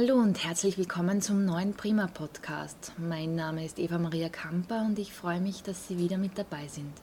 Hallo 0.00 0.14
und 0.14 0.42
herzlich 0.42 0.78
willkommen 0.78 1.20
zum 1.20 1.44
neuen 1.44 1.74
Prima 1.74 2.06
Podcast. 2.06 2.92
Mein 2.96 3.34
Name 3.34 3.66
ist 3.66 3.78
Eva 3.78 3.98
Maria 3.98 4.30
Kamper 4.30 4.86
und 4.86 4.98
ich 4.98 5.12
freue 5.12 5.42
mich, 5.42 5.62
dass 5.62 5.88
Sie 5.88 5.98
wieder 5.98 6.16
mit 6.16 6.38
dabei 6.38 6.68
sind. 6.68 6.94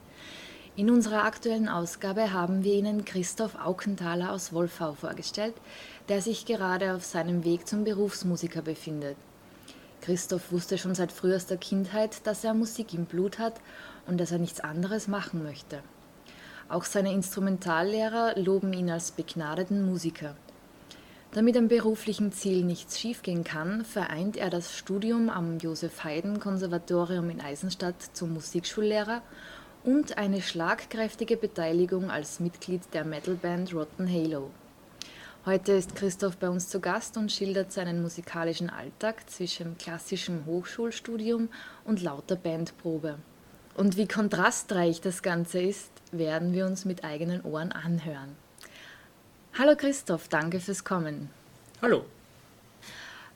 In 0.74 0.90
unserer 0.90 1.22
aktuellen 1.22 1.68
Ausgabe 1.68 2.32
haben 2.32 2.64
wir 2.64 2.74
Ihnen 2.74 3.04
Christoph 3.04 3.54
Aukenthaler 3.54 4.32
aus 4.32 4.52
Wolfau 4.52 4.94
vorgestellt, 4.94 5.54
der 6.08 6.22
sich 6.22 6.44
gerade 6.44 6.92
auf 6.92 7.04
seinem 7.04 7.44
Weg 7.44 7.68
zum 7.68 7.84
Berufsmusiker 7.84 8.62
befindet. 8.62 9.16
Christoph 10.00 10.50
wusste 10.50 10.76
schon 10.76 10.96
seit 10.96 11.12
frühester 11.12 11.56
Kindheit, 11.56 12.26
dass 12.26 12.42
er 12.42 12.52
Musik 12.52 12.94
im 12.94 13.04
Blut 13.04 13.38
hat 13.38 13.60
und 14.08 14.18
dass 14.18 14.32
er 14.32 14.38
nichts 14.38 14.58
anderes 14.58 15.06
machen 15.06 15.44
möchte. 15.44 15.84
Auch 16.68 16.82
seine 16.82 17.12
Instrumentallehrer 17.12 18.36
loben 18.40 18.72
ihn 18.72 18.90
als 18.90 19.12
begnadeten 19.12 19.86
Musiker. 19.86 20.34
Damit 21.32 21.58
am 21.58 21.68
beruflichen 21.68 22.32
Ziel 22.32 22.64
nichts 22.64 22.98
schiefgehen 22.98 23.44
kann, 23.44 23.84
vereint 23.84 24.38
er 24.38 24.48
das 24.48 24.74
Studium 24.74 25.28
am 25.28 25.58
Josef 25.58 26.02
Haydn 26.02 26.40
Konservatorium 26.40 27.28
in 27.28 27.42
Eisenstadt 27.42 28.02
zum 28.14 28.32
Musikschullehrer 28.32 29.20
und 29.84 30.16
eine 30.16 30.40
schlagkräftige 30.40 31.36
Beteiligung 31.36 32.10
als 32.10 32.40
Mitglied 32.40 32.82
der 32.94 33.04
Metalband 33.04 33.74
Rotten 33.74 34.10
Halo. 34.10 34.50
Heute 35.44 35.72
ist 35.72 35.94
Christoph 35.94 36.38
bei 36.38 36.48
uns 36.48 36.70
zu 36.70 36.80
Gast 36.80 37.18
und 37.18 37.30
schildert 37.30 37.72
seinen 37.72 38.00
musikalischen 38.00 38.70
Alltag 38.70 39.28
zwischen 39.28 39.76
klassischem 39.76 40.46
Hochschulstudium 40.46 41.50
und 41.84 42.02
lauter 42.02 42.36
Bandprobe. 42.36 43.18
Und 43.76 43.98
wie 43.98 44.08
kontrastreich 44.08 45.02
das 45.02 45.22
Ganze 45.22 45.60
ist, 45.60 45.92
werden 46.10 46.54
wir 46.54 46.64
uns 46.64 46.86
mit 46.86 47.04
eigenen 47.04 47.42
Ohren 47.42 47.70
anhören. 47.70 48.47
Hallo 49.56 49.76
Christoph, 49.76 50.28
danke 50.28 50.60
fürs 50.60 50.84
Kommen. 50.84 51.30
Hallo. 51.82 52.04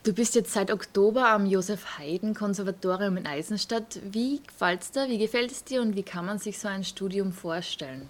Du 0.03 0.13
bist 0.13 0.35
jetzt 0.35 0.51
seit 0.51 0.71
Oktober 0.71 1.29
am 1.29 1.45
Josef 1.45 1.97
Haydn 1.97 2.33
Konservatorium 2.33 3.15
in 3.17 3.25
Eisenstadt. 3.25 3.99
Wie 4.03 4.41
gefällt's 4.45 4.91
dir? 4.91 5.07
Wie 5.07 5.17
gefällt 5.17 5.51
es 5.51 5.63
dir 5.63 5.81
und 5.81 5.95
wie 5.95 6.03
kann 6.03 6.25
man 6.25 6.39
sich 6.39 6.59
so 6.59 6.67
ein 6.67 6.83
Studium 6.83 7.31
vorstellen? 7.31 8.09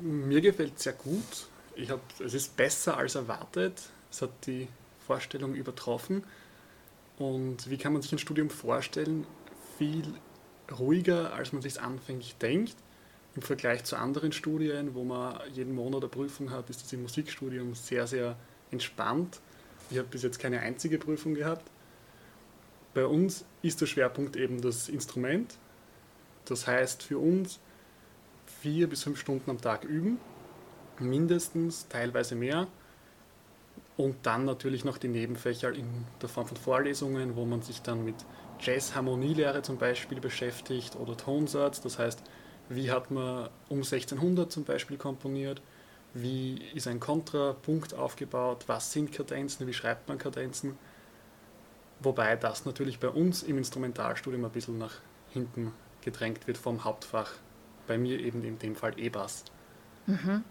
Mir 0.00 0.40
gefällt 0.40 0.76
es 0.76 0.84
sehr 0.84 0.94
gut. 0.94 1.48
Ich 1.74 1.90
hab, 1.90 2.00
es 2.20 2.34
ist 2.34 2.56
besser 2.56 2.96
als 2.96 3.14
erwartet. 3.14 3.82
Es 4.10 4.22
hat 4.22 4.30
die 4.46 4.68
Vorstellung 5.06 5.54
übertroffen. 5.54 6.24
Und 7.18 7.68
wie 7.68 7.76
kann 7.76 7.92
man 7.92 8.02
sich 8.02 8.12
ein 8.12 8.18
Studium 8.18 8.48
vorstellen? 8.48 9.26
Viel 9.76 10.14
ruhiger, 10.78 11.34
als 11.34 11.52
man 11.52 11.62
sich 11.62 11.80
anfänglich 11.80 12.36
denkt. 12.36 12.76
Im 13.38 13.42
Vergleich 13.42 13.84
zu 13.84 13.96
anderen 13.96 14.32
Studien, 14.32 14.94
wo 14.94 15.04
man 15.04 15.38
jeden 15.52 15.74
Monat 15.74 16.02
eine 16.02 16.08
Prüfung 16.08 16.50
hat, 16.50 16.68
ist 16.70 16.82
das 16.82 16.92
im 16.92 17.02
Musikstudium 17.02 17.74
sehr, 17.74 18.06
sehr 18.06 18.36
entspannt 18.70 19.40
ich 19.90 19.98
habe 19.98 20.08
bis 20.08 20.22
jetzt 20.22 20.38
keine 20.38 20.60
einzige 20.60 20.98
Prüfung 20.98 21.34
gehabt. 21.34 21.70
Bei 22.94 23.06
uns 23.06 23.44
ist 23.62 23.80
der 23.80 23.86
Schwerpunkt 23.86 24.36
eben 24.36 24.60
das 24.60 24.88
Instrument. 24.88 25.56
Das 26.44 26.66
heißt 26.66 27.02
für 27.02 27.18
uns 27.18 27.58
vier 28.60 28.88
bis 28.88 29.02
fünf 29.02 29.18
Stunden 29.18 29.50
am 29.50 29.60
Tag 29.60 29.84
üben, 29.84 30.18
mindestens, 30.98 31.88
teilweise 31.88 32.34
mehr. 32.34 32.66
Und 33.96 34.16
dann 34.24 34.44
natürlich 34.44 34.84
noch 34.84 34.98
die 34.98 35.08
Nebenfächer 35.08 35.72
in 35.72 35.86
der 36.22 36.28
Form 36.28 36.46
von 36.46 36.56
Vorlesungen, 36.56 37.34
wo 37.36 37.44
man 37.44 37.62
sich 37.62 37.82
dann 37.82 38.04
mit 38.04 38.14
Jazz-Harmonielehre 38.60 39.62
zum 39.62 39.76
Beispiel 39.76 40.20
beschäftigt 40.20 40.96
oder 40.96 41.16
Tonsatz. 41.16 41.80
Das 41.80 41.98
heißt, 41.98 42.22
wie 42.68 42.90
hat 42.90 43.10
man 43.10 43.48
um 43.68 43.78
1600 43.78 44.50
zum 44.50 44.64
Beispiel 44.64 44.96
komponiert, 44.96 45.62
wie 46.14 46.60
ist 46.74 46.86
ein 46.86 47.00
Kontrapunkt 47.00 47.94
aufgebaut, 47.94 48.64
was 48.66 48.92
sind 48.92 49.12
Kadenzen, 49.12 49.66
wie 49.66 49.72
schreibt 49.72 50.08
man 50.08 50.18
Kadenzen. 50.18 50.76
Wobei 52.00 52.36
das 52.36 52.64
natürlich 52.64 52.98
bei 52.98 53.08
uns 53.08 53.42
im 53.42 53.58
Instrumentalstudium 53.58 54.44
ein 54.44 54.50
bisschen 54.50 54.78
nach 54.78 54.94
hinten 55.30 55.72
gedrängt 56.02 56.46
wird 56.46 56.58
vom 56.58 56.84
Hauptfach. 56.84 57.32
Bei 57.86 57.98
mir 57.98 58.20
eben 58.20 58.44
in 58.44 58.58
dem 58.58 58.76
Fall 58.76 58.98
E-Bass. 58.98 59.44
Mhm. 60.06 60.44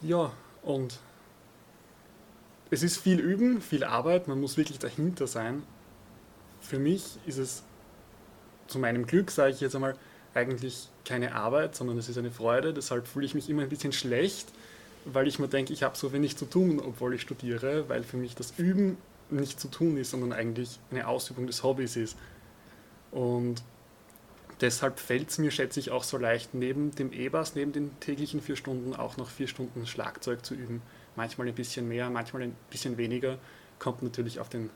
Ja, 0.00 0.32
und 0.62 0.98
es 2.70 2.82
ist 2.82 2.96
viel 2.96 3.20
Üben, 3.20 3.60
viel 3.60 3.84
Arbeit, 3.84 4.28
man 4.28 4.40
muss 4.40 4.56
wirklich 4.56 4.78
dahinter 4.78 5.26
sein. 5.26 5.62
Für 6.60 6.78
mich 6.78 7.18
ist 7.26 7.38
es 7.38 7.62
zu 8.66 8.78
meinem 8.78 9.06
Glück, 9.06 9.30
sage 9.30 9.50
ich 9.50 9.60
jetzt 9.60 9.74
einmal, 9.74 9.96
eigentlich 10.34 10.88
keine 11.04 11.34
Arbeit, 11.34 11.74
sondern 11.74 11.98
es 11.98 12.08
ist 12.08 12.18
eine 12.18 12.30
Freude. 12.30 12.72
Deshalb 12.72 13.06
fühle 13.06 13.26
ich 13.26 13.34
mich 13.34 13.48
immer 13.48 13.62
ein 13.62 13.68
bisschen 13.68 13.92
schlecht, 13.92 14.48
weil 15.04 15.26
ich 15.26 15.38
mir 15.38 15.48
denke, 15.48 15.72
ich 15.72 15.82
habe 15.82 15.96
so 15.96 16.12
wenig 16.12 16.36
zu 16.36 16.44
tun, 16.44 16.80
obwohl 16.80 17.14
ich 17.14 17.22
studiere, 17.22 17.88
weil 17.88 18.02
für 18.02 18.16
mich 18.16 18.34
das 18.34 18.54
Üben 18.56 18.96
nicht 19.30 19.58
zu 19.58 19.68
tun 19.68 19.96
ist, 19.96 20.10
sondern 20.10 20.32
eigentlich 20.32 20.78
eine 20.90 21.08
Ausübung 21.08 21.46
des 21.46 21.62
Hobbys 21.62 21.96
ist. 21.96 22.16
Und 23.10 23.62
deshalb 24.60 25.00
fällt 25.00 25.30
es 25.30 25.38
mir, 25.38 25.50
schätze 25.50 25.80
ich, 25.80 25.90
auch 25.90 26.04
so 26.04 26.18
leicht, 26.18 26.54
neben 26.54 26.94
dem 26.94 27.12
E-Bass, 27.12 27.54
neben 27.54 27.72
den 27.72 27.98
täglichen 28.00 28.40
vier 28.40 28.56
Stunden 28.56 28.94
auch 28.94 29.16
noch 29.16 29.28
vier 29.28 29.48
Stunden 29.48 29.86
Schlagzeug 29.86 30.44
zu 30.44 30.54
üben. 30.54 30.82
Manchmal 31.16 31.48
ein 31.48 31.54
bisschen 31.54 31.88
mehr, 31.88 32.08
manchmal 32.10 32.42
ein 32.42 32.56
bisschen 32.70 32.96
weniger, 32.96 33.38
kommt 33.78 34.02
natürlich 34.02 34.40
auf 34.40 34.48
den 34.48 34.70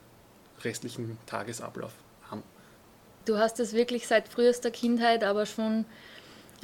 restlichen 0.64 1.18
Tagesablauf 1.26 1.92
an. 2.30 2.42
Du 3.24 3.38
hast 3.38 3.60
es 3.60 3.72
wirklich 3.72 4.06
seit 4.06 4.28
frühester 4.28 4.70
Kindheit 4.70 5.24
aber 5.24 5.46
schon 5.46 5.84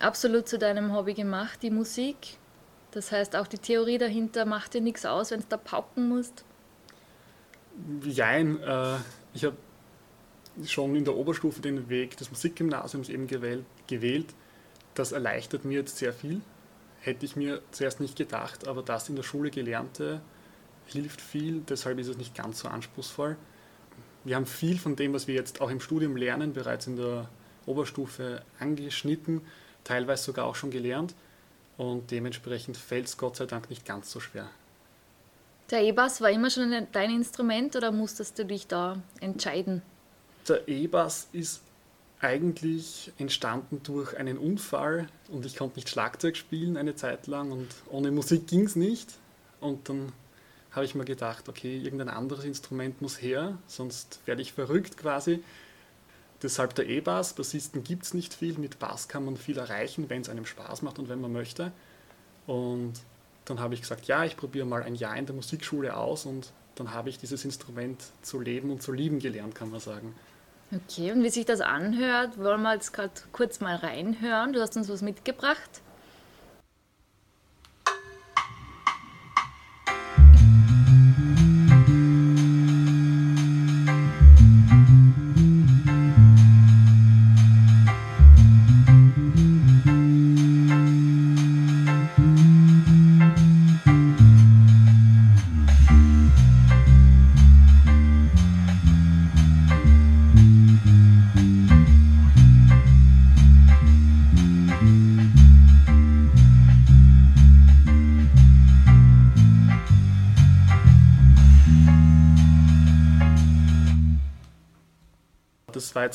absolut 0.03 0.49
zu 0.49 0.59
deinem 0.59 0.95
Hobby 0.95 1.15
gemacht, 1.15 1.63
die 1.63 1.71
Musik. 1.71 2.39
Das 2.93 3.11
heißt, 3.11 3.37
auch 3.37 3.47
die 3.47 3.59
Theorie 3.59 3.99
dahinter 3.99 4.45
macht 4.45 4.75
dir 4.75 4.81
nichts 4.81 5.07
aus, 5.07 5.31
wenn 5.31 5.41
du 5.41 5.47
da 5.49 5.57
pauken 5.57 6.09
musst? 6.09 6.45
Jein, 8.05 8.61
äh, 8.61 8.97
ich 9.33 9.45
habe 9.45 9.57
schon 10.67 10.95
in 10.95 11.05
der 11.05 11.17
Oberstufe 11.17 11.63
den 11.63 11.89
Weg 11.89 12.17
des 12.19 12.31
Musikgymnasiums 12.31 13.09
eben 13.09 13.27
gewählt, 13.27 13.65
gewählt. 13.87 14.35
Das 14.95 15.13
erleichtert 15.13 15.65
mir 15.65 15.79
jetzt 15.79 15.97
sehr 15.97 16.13
viel. 16.13 16.43
Hätte 17.01 17.25
ich 17.25 17.35
mir 17.35 17.63
zuerst 17.71 18.01
nicht 18.01 18.17
gedacht, 18.17 18.69
aber 18.69 18.83
das 18.83 19.09
in 19.09 19.17
der 19.17 19.23
Schule 19.23 19.51
Gelernte 19.51 20.21
hilft 20.87 21.21
viel, 21.21 21.63
deshalb 21.69 21.99
ist 21.99 22.09
es 22.09 22.19
nicht 22.19 22.35
ganz 22.35 22.61
so 22.61 22.69
anspruchsvoll. 22.69 23.37
Wir 24.25 24.37
haben 24.37 24.47
viel 24.47 24.79
von 24.79 24.95
dem, 24.95 25.13
was 25.15 25.27
wir 25.27 25.35
jetzt 25.35 25.61
auch 25.61 25.71
im 25.71 25.81
Studium 25.81 26.17
lernen, 26.17 26.53
bereits 26.53 26.87
in 26.87 26.97
der 26.97 27.29
Oberstufe 27.67 28.43
angeschnitten, 28.59 29.41
teilweise 29.85 30.25
sogar 30.25 30.47
auch 30.47 30.55
schon 30.55 30.71
gelernt 30.71 31.15
und 31.77 32.11
dementsprechend 32.11 32.77
fällt 32.77 33.07
es 33.07 33.17
Gott 33.17 33.37
sei 33.37 33.47
Dank 33.47 33.71
nicht 33.71 33.85
ganz 33.85 34.11
so 34.11 34.21
schwer. 34.21 34.49
Der 35.71 35.83
E-Bass 35.83 36.21
war 36.21 36.31
immer 36.31 36.51
schon 36.51 36.87
dein 36.93 37.11
Instrument 37.11 37.75
oder 37.77 37.93
musstest 37.93 38.39
du 38.39 38.45
dich 38.45 38.67
da 38.67 39.01
entscheiden? 39.21 39.81
Der 40.49 40.69
E-Bass 40.69 41.29
ist 41.33 41.63
eigentlich 42.21 43.11
entstanden 43.19 43.81
durch 43.83 44.17
einen 44.17 44.39
Unfall 44.39 45.09
und 45.29 45.45
ich 45.45 45.57
konnte 45.57 45.77
nicht 45.77 45.89
Schlagzeug 45.89 46.37
spielen 46.37 46.77
eine 46.77 46.95
Zeit 46.95 47.27
lang 47.27 47.51
und 47.51 47.69
ohne 47.91 48.11
Musik 48.11 48.47
ging 48.47 48.65
es 48.65 48.77
nicht. 48.77 49.09
Und 49.61 49.89
dann 49.89 50.13
habe 50.71 50.85
ich 50.85 50.95
mir 50.95 51.05
gedacht, 51.05 51.49
okay, 51.49 51.79
irgendein 51.79 52.09
anderes 52.09 52.45
Instrument 52.45 53.03
muss 53.03 53.21
her, 53.21 53.59
sonst 53.67 54.21
werde 54.27 54.43
ich 54.43 54.53
verrückt 54.53 54.97
quasi. 54.97 55.43
Deshalb 56.43 56.75
der 56.75 56.89
E-Bass. 56.89 57.35
Bassisten 57.35 57.85
gibt 57.85 58.05
es 58.05 58.15
nicht 58.15 58.35
viel. 58.35 58.59
Mit 58.59 58.79
Bass 58.79 59.09
kann 59.09 59.25
man 59.25 59.37
viel 59.37 59.59
erreichen, 59.59 60.11
wenn 60.11 60.23
es 60.23 60.29
einem 60.29 60.47
Spaß 60.47 60.83
macht 60.83 60.99
und 60.99 61.09
wenn 61.09 61.21
man 61.21 61.33
möchte. 61.33 61.73
Und 62.47 62.95
dann 63.45 63.61
habe 63.61 63.75
ich 63.75 63.81
gesagt, 63.81 64.07
ja, 64.07 64.25
ich 64.25 64.37
probiere 64.37 64.67
mal 64.67 64.83
ein 64.83 64.95
Jahr 64.95 65.17
in 65.17 65.27
der 65.27 65.35
Musikschule 65.35 65.97
aus 65.97 66.27
und 66.27 66.53
dann 66.75 66.93
habe 66.93 67.09
ich 67.09 67.19
dieses 67.19 67.45
Instrument 67.45 68.03
zu 68.23 68.41
leben 68.41 68.71
und 68.71 68.83
zu 68.83 68.93
lieben 68.93 69.19
gelernt, 69.19 69.55
kann 69.55 69.71
man 69.71 69.81
sagen. 69.81 70.15
Okay, 70.75 71.13
und 71.13 71.23
wie 71.23 71.29
sich 71.29 71.45
das 71.45 71.61
anhört, 71.61 72.39
wollen 72.39 72.63
wir 72.63 72.75
jetzt 72.75 72.93
gerade 72.93 73.13
kurz 73.33 73.61
mal 73.61 73.77
reinhören. 73.77 74.53
Du 74.53 74.61
hast 74.61 74.77
uns 74.77 74.89
was 74.89 75.03
mitgebracht. 75.03 75.83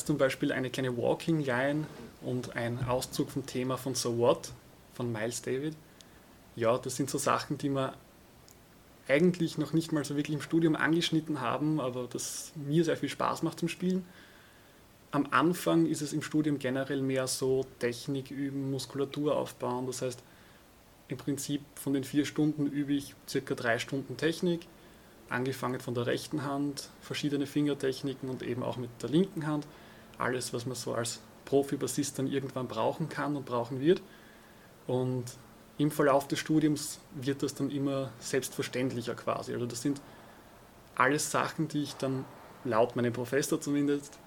Zum 0.07 0.17
Beispiel 0.17 0.53
eine 0.53 0.69
kleine 0.69 0.97
Walking 0.97 1.43
Line 1.43 1.85
und 2.21 2.55
ein 2.55 2.87
Auszug 2.87 3.29
vom 3.29 3.45
Thema 3.45 3.77
von 3.77 3.93
So 3.93 4.17
What 4.17 4.51
von 4.93 5.11
Miles 5.11 5.41
David. 5.41 5.75
Ja, 6.55 6.77
das 6.77 6.95
sind 6.95 7.09
so 7.09 7.17
Sachen, 7.17 7.57
die 7.57 7.69
man 7.69 7.93
eigentlich 9.09 9.57
noch 9.57 9.73
nicht 9.73 9.91
mal 9.91 10.05
so 10.05 10.15
wirklich 10.15 10.35
im 10.35 10.41
Studium 10.41 10.77
angeschnitten 10.77 11.41
haben, 11.41 11.81
aber 11.81 12.07
das 12.11 12.53
mir 12.55 12.85
sehr 12.85 12.95
viel 12.95 13.09
Spaß 13.09 13.43
macht 13.43 13.59
zum 13.59 13.67
Spielen. 13.67 14.05
Am 15.11 15.27
Anfang 15.31 15.85
ist 15.85 16.01
es 16.01 16.13
im 16.13 16.21
Studium 16.21 16.57
generell 16.57 17.01
mehr 17.01 17.27
so 17.27 17.65
Technik 17.79 18.31
üben, 18.31 18.71
Muskulatur 18.71 19.35
aufbauen. 19.35 19.87
Das 19.87 20.01
heißt, 20.01 20.23
im 21.09 21.17
Prinzip 21.17 21.61
von 21.75 21.91
den 21.93 22.05
vier 22.05 22.25
Stunden 22.25 22.67
übe 22.67 22.93
ich 22.93 23.13
circa 23.27 23.55
drei 23.55 23.77
Stunden 23.77 24.15
Technik, 24.15 24.67
angefangen 25.27 25.81
von 25.81 25.95
der 25.95 26.05
rechten 26.05 26.43
Hand, 26.43 26.89
verschiedene 27.01 27.45
Fingertechniken 27.45 28.29
und 28.29 28.41
eben 28.41 28.63
auch 28.63 28.77
mit 28.77 28.89
der 29.01 29.09
linken 29.09 29.47
Hand. 29.47 29.67
Alles, 30.17 30.53
was 30.53 30.65
man 30.65 30.75
so 30.75 30.93
als 30.93 31.19
Profi-Bassist 31.45 32.19
dann 32.19 32.27
irgendwann 32.27 32.67
brauchen 32.67 33.09
kann 33.09 33.35
und 33.35 33.45
brauchen 33.45 33.79
wird. 33.79 34.01
Und 34.85 35.25
im 35.77 35.91
Verlauf 35.91 36.27
des 36.27 36.39
Studiums 36.39 36.99
wird 37.15 37.43
das 37.43 37.53
dann 37.53 37.69
immer 37.69 38.09
selbstverständlicher 38.19 39.15
quasi. 39.15 39.53
Also 39.53 39.65
das 39.65 39.81
sind 39.81 40.01
alles 40.95 41.29
Sachen, 41.31 41.67
die 41.67 41.83
ich 41.83 41.95
dann 41.95 42.25
laut 42.63 42.95
meinem 42.95 43.13
Professor 43.13 43.61
zumindest 43.61 44.17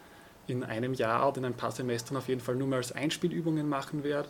in 0.47 0.65
einem 0.65 0.95
Jahr 0.95 1.29
oder 1.29 1.39
in 1.39 1.45
ein 1.45 1.55
paar 1.55 1.73
Semestern 1.73 2.17
auf 2.17 2.29
jeden 2.29 2.41
Fall 2.41 2.55
nur 2.55 2.69
mehr 2.69 2.79
als 2.79 2.93
Einspielübungen 2.93 3.69
machen 3.69 4.05
werde. 4.05 4.29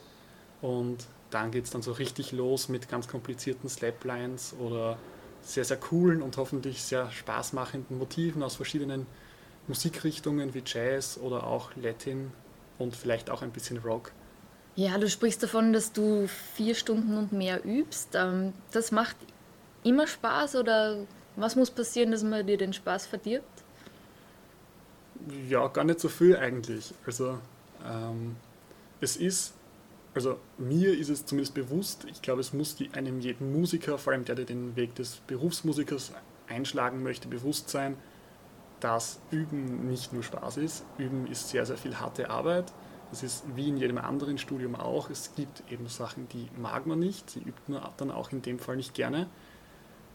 Und 0.63 1.07
dann 1.31 1.51
geht 1.51 1.65
es 1.65 1.71
dann 1.71 1.83
so 1.83 1.93
richtig 1.93 2.33
los 2.33 2.69
mit 2.69 2.89
ganz 2.89 3.09
komplizierten 3.09 3.69
Slaplines 3.69 4.55
oder 4.59 4.99
sehr, 5.43 5.65
sehr 5.65 5.79
coolen 5.79 6.23
und 6.23 6.37
hoffentlich 6.37 6.83
sehr 6.83 7.11
spaßmachenden 7.11 7.99
Motiven 7.99 8.43
aus 8.43 8.57
verschiedenen 8.57 9.07
Musikrichtungen 9.71 10.53
wie 10.53 10.63
Jazz 10.67 11.19
oder 11.23 11.47
auch 11.47 11.71
Latin 11.77 12.33
und 12.79 12.97
vielleicht 12.97 13.31
auch 13.31 13.43
ein 13.43 13.53
bisschen 13.53 13.79
Rock. 13.79 14.11
Ja, 14.75 14.99
du 14.99 15.09
sprichst 15.09 15.43
davon, 15.43 15.73
dass 15.73 15.93
du 15.93 16.27
vier 16.55 16.75
Stunden 16.75 17.17
und 17.17 17.33
mehr 17.33 17.65
übst. 17.65 18.11
Ähm, 18.15 18.53
das 18.73 18.91
macht 18.91 19.17
immer 19.85 20.07
Spaß 20.07 20.57
oder 20.57 21.07
was 21.37 21.55
muss 21.55 21.71
passieren, 21.71 22.11
dass 22.11 22.23
man 22.23 22.47
dir 22.47 22.57
den 22.57 22.73
Spaß 22.73 23.07
verdirbt? 23.07 23.47
Ja, 25.49 25.69
gar 25.69 25.85
nicht 25.85 26.01
so 26.01 26.09
viel 26.09 26.37
eigentlich. 26.37 26.93
Also 27.07 27.39
ähm, 27.87 28.37
es 29.01 29.17
ist, 29.17 29.55
also 30.15 30.39
mir 30.59 30.99
ist 30.99 31.11
es 31.11 31.25
zumindest 31.27 31.55
bewusst, 31.55 32.07
ich 32.11 32.23
glaube, 32.23 32.41
es 32.41 32.53
muss 32.53 32.77
einem 32.93 33.21
jeden 33.21 33.53
Musiker, 33.53 33.99
vor 33.99 34.13
allem 34.13 34.25
der, 34.25 34.35
der 34.35 34.47
den 34.47 34.75
Weg 34.77 34.95
des 34.97 35.17
Berufsmusikers 35.27 36.13
einschlagen 36.49 37.03
möchte, 37.03 37.29
bewusst 37.29 37.71
sein, 37.71 37.97
dass 38.81 39.21
Üben 39.31 39.87
nicht 39.89 40.13
nur 40.13 40.23
Spaß 40.23 40.57
ist. 40.59 40.85
Üben 40.99 41.27
ist 41.27 41.49
sehr, 41.49 41.67
sehr 41.67 41.77
viel 41.77 41.99
harte 41.99 42.31
Arbeit. 42.31 42.73
Es 43.13 43.23
ist 43.23 43.45
wie 43.57 43.69
in 43.69 43.77
jedem 43.77 43.99
anderen 43.99 44.39
Studium 44.39 44.75
auch. 44.75 45.11
Es 45.11 45.35
gibt 45.35 45.63
eben 45.71 45.89
Sachen, 45.89 46.29
die 46.29 46.49
mag 46.57 46.87
man 46.87 46.99
nicht. 46.99 47.31
Sie 47.31 47.41
übt 47.41 47.61
man 47.67 47.83
dann 47.97 48.11
auch 48.11 48.31
in 48.33 48.43
dem 48.43 48.59
Fall 48.59 48.77
nicht 48.77 48.95
gerne. 48.95 49.29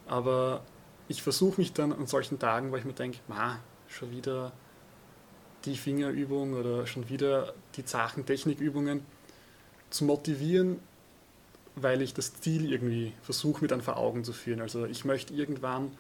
Aber 0.08 0.64
ich 1.08 1.22
versuche 1.22 1.60
mich 1.60 1.74
dann 1.74 1.92
an 1.92 2.08
solchen 2.08 2.40
Tagen, 2.40 2.72
wo 2.72 2.78
ich 2.78 2.86
mir 2.86 2.94
denke, 2.94 3.20
ma, 3.28 3.60
schon 3.88 4.12
wieder 4.12 4.54
die 5.66 5.76
Fingerübung 5.76 6.54
oder 6.54 6.88
schon 6.88 7.10
wieder 7.10 7.54
die 7.76 7.86
Zachen-Technikübungen 7.86 9.06
zu 9.90 10.06
motivieren, 10.06 10.80
weil 11.76 12.02
ich 12.02 12.14
das 12.14 12.40
Ziel 12.40 12.72
irgendwie 12.72 13.14
versuche 13.22 13.62
mit 13.62 13.84
vor 13.84 13.98
Augen 13.98 14.24
zu 14.24 14.34
führen. 14.34 14.62
Also 14.62 14.86
ich 14.86 15.06
möchte 15.06 15.34
irgendwann 15.34 15.92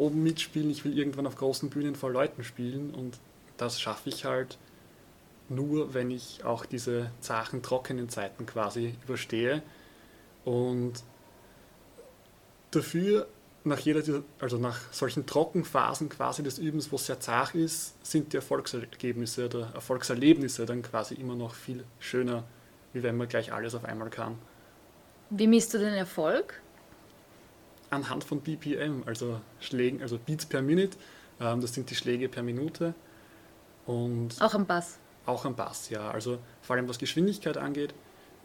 oben 0.00 0.22
mitspielen, 0.22 0.70
ich 0.70 0.84
will 0.84 0.98
irgendwann 0.98 1.26
auf 1.26 1.36
großen 1.36 1.70
Bühnen 1.70 1.94
vor 1.94 2.10
Leuten 2.10 2.42
spielen 2.42 2.92
und 2.94 3.18
das 3.56 3.80
schaffe 3.80 4.08
ich 4.08 4.24
halt 4.24 4.58
nur, 5.50 5.92
wenn 5.94 6.10
ich 6.10 6.44
auch 6.44 6.64
diese 6.64 7.10
zachen, 7.20 7.62
trockenen 7.62 8.08
Zeiten 8.08 8.46
quasi 8.46 8.94
überstehe. 9.04 9.62
Und 10.44 10.94
dafür, 12.70 13.26
nach 13.64 13.80
jeder, 13.80 14.22
also 14.38 14.56
nach 14.56 14.80
solchen 14.92 15.26
Trockenphasen 15.26 16.08
quasi 16.08 16.42
des 16.42 16.58
Übens, 16.58 16.90
wo 16.92 16.96
es 16.96 17.06
sehr 17.06 17.20
zart 17.20 17.54
ist, 17.54 17.94
sind 18.06 18.32
die 18.32 18.36
Erfolgsergebnisse 18.36 19.46
oder 19.46 19.72
Erfolgserlebnisse 19.74 20.64
dann 20.64 20.82
quasi 20.82 21.14
immer 21.14 21.34
noch 21.34 21.54
viel 21.54 21.84
schöner, 21.98 22.44
wie 22.92 23.02
wenn 23.02 23.16
man 23.16 23.28
gleich 23.28 23.52
alles 23.52 23.74
auf 23.74 23.84
einmal 23.84 24.08
kann. 24.08 24.38
Wie 25.28 25.46
misst 25.46 25.74
du 25.74 25.78
den 25.78 25.94
Erfolg? 25.94 26.62
Anhand 27.90 28.24
von 28.24 28.40
BPM, 28.40 29.02
also 29.06 29.40
Schlägen, 29.58 30.00
also 30.02 30.18
Beats 30.18 30.46
per 30.46 30.62
Minute. 30.62 30.96
Ähm, 31.40 31.60
das 31.60 31.74
sind 31.74 31.90
die 31.90 31.94
Schläge 31.94 32.28
per 32.28 32.42
Minute. 32.42 32.94
Und 33.86 34.40
auch 34.40 34.54
am 34.54 34.66
Bass. 34.66 34.98
Auch 35.26 35.44
am 35.44 35.56
Bass, 35.56 35.90
ja. 35.90 36.10
Also 36.10 36.38
vor 36.62 36.76
allem 36.76 36.88
was 36.88 36.98
Geschwindigkeit 36.98 37.56
angeht, 37.56 37.94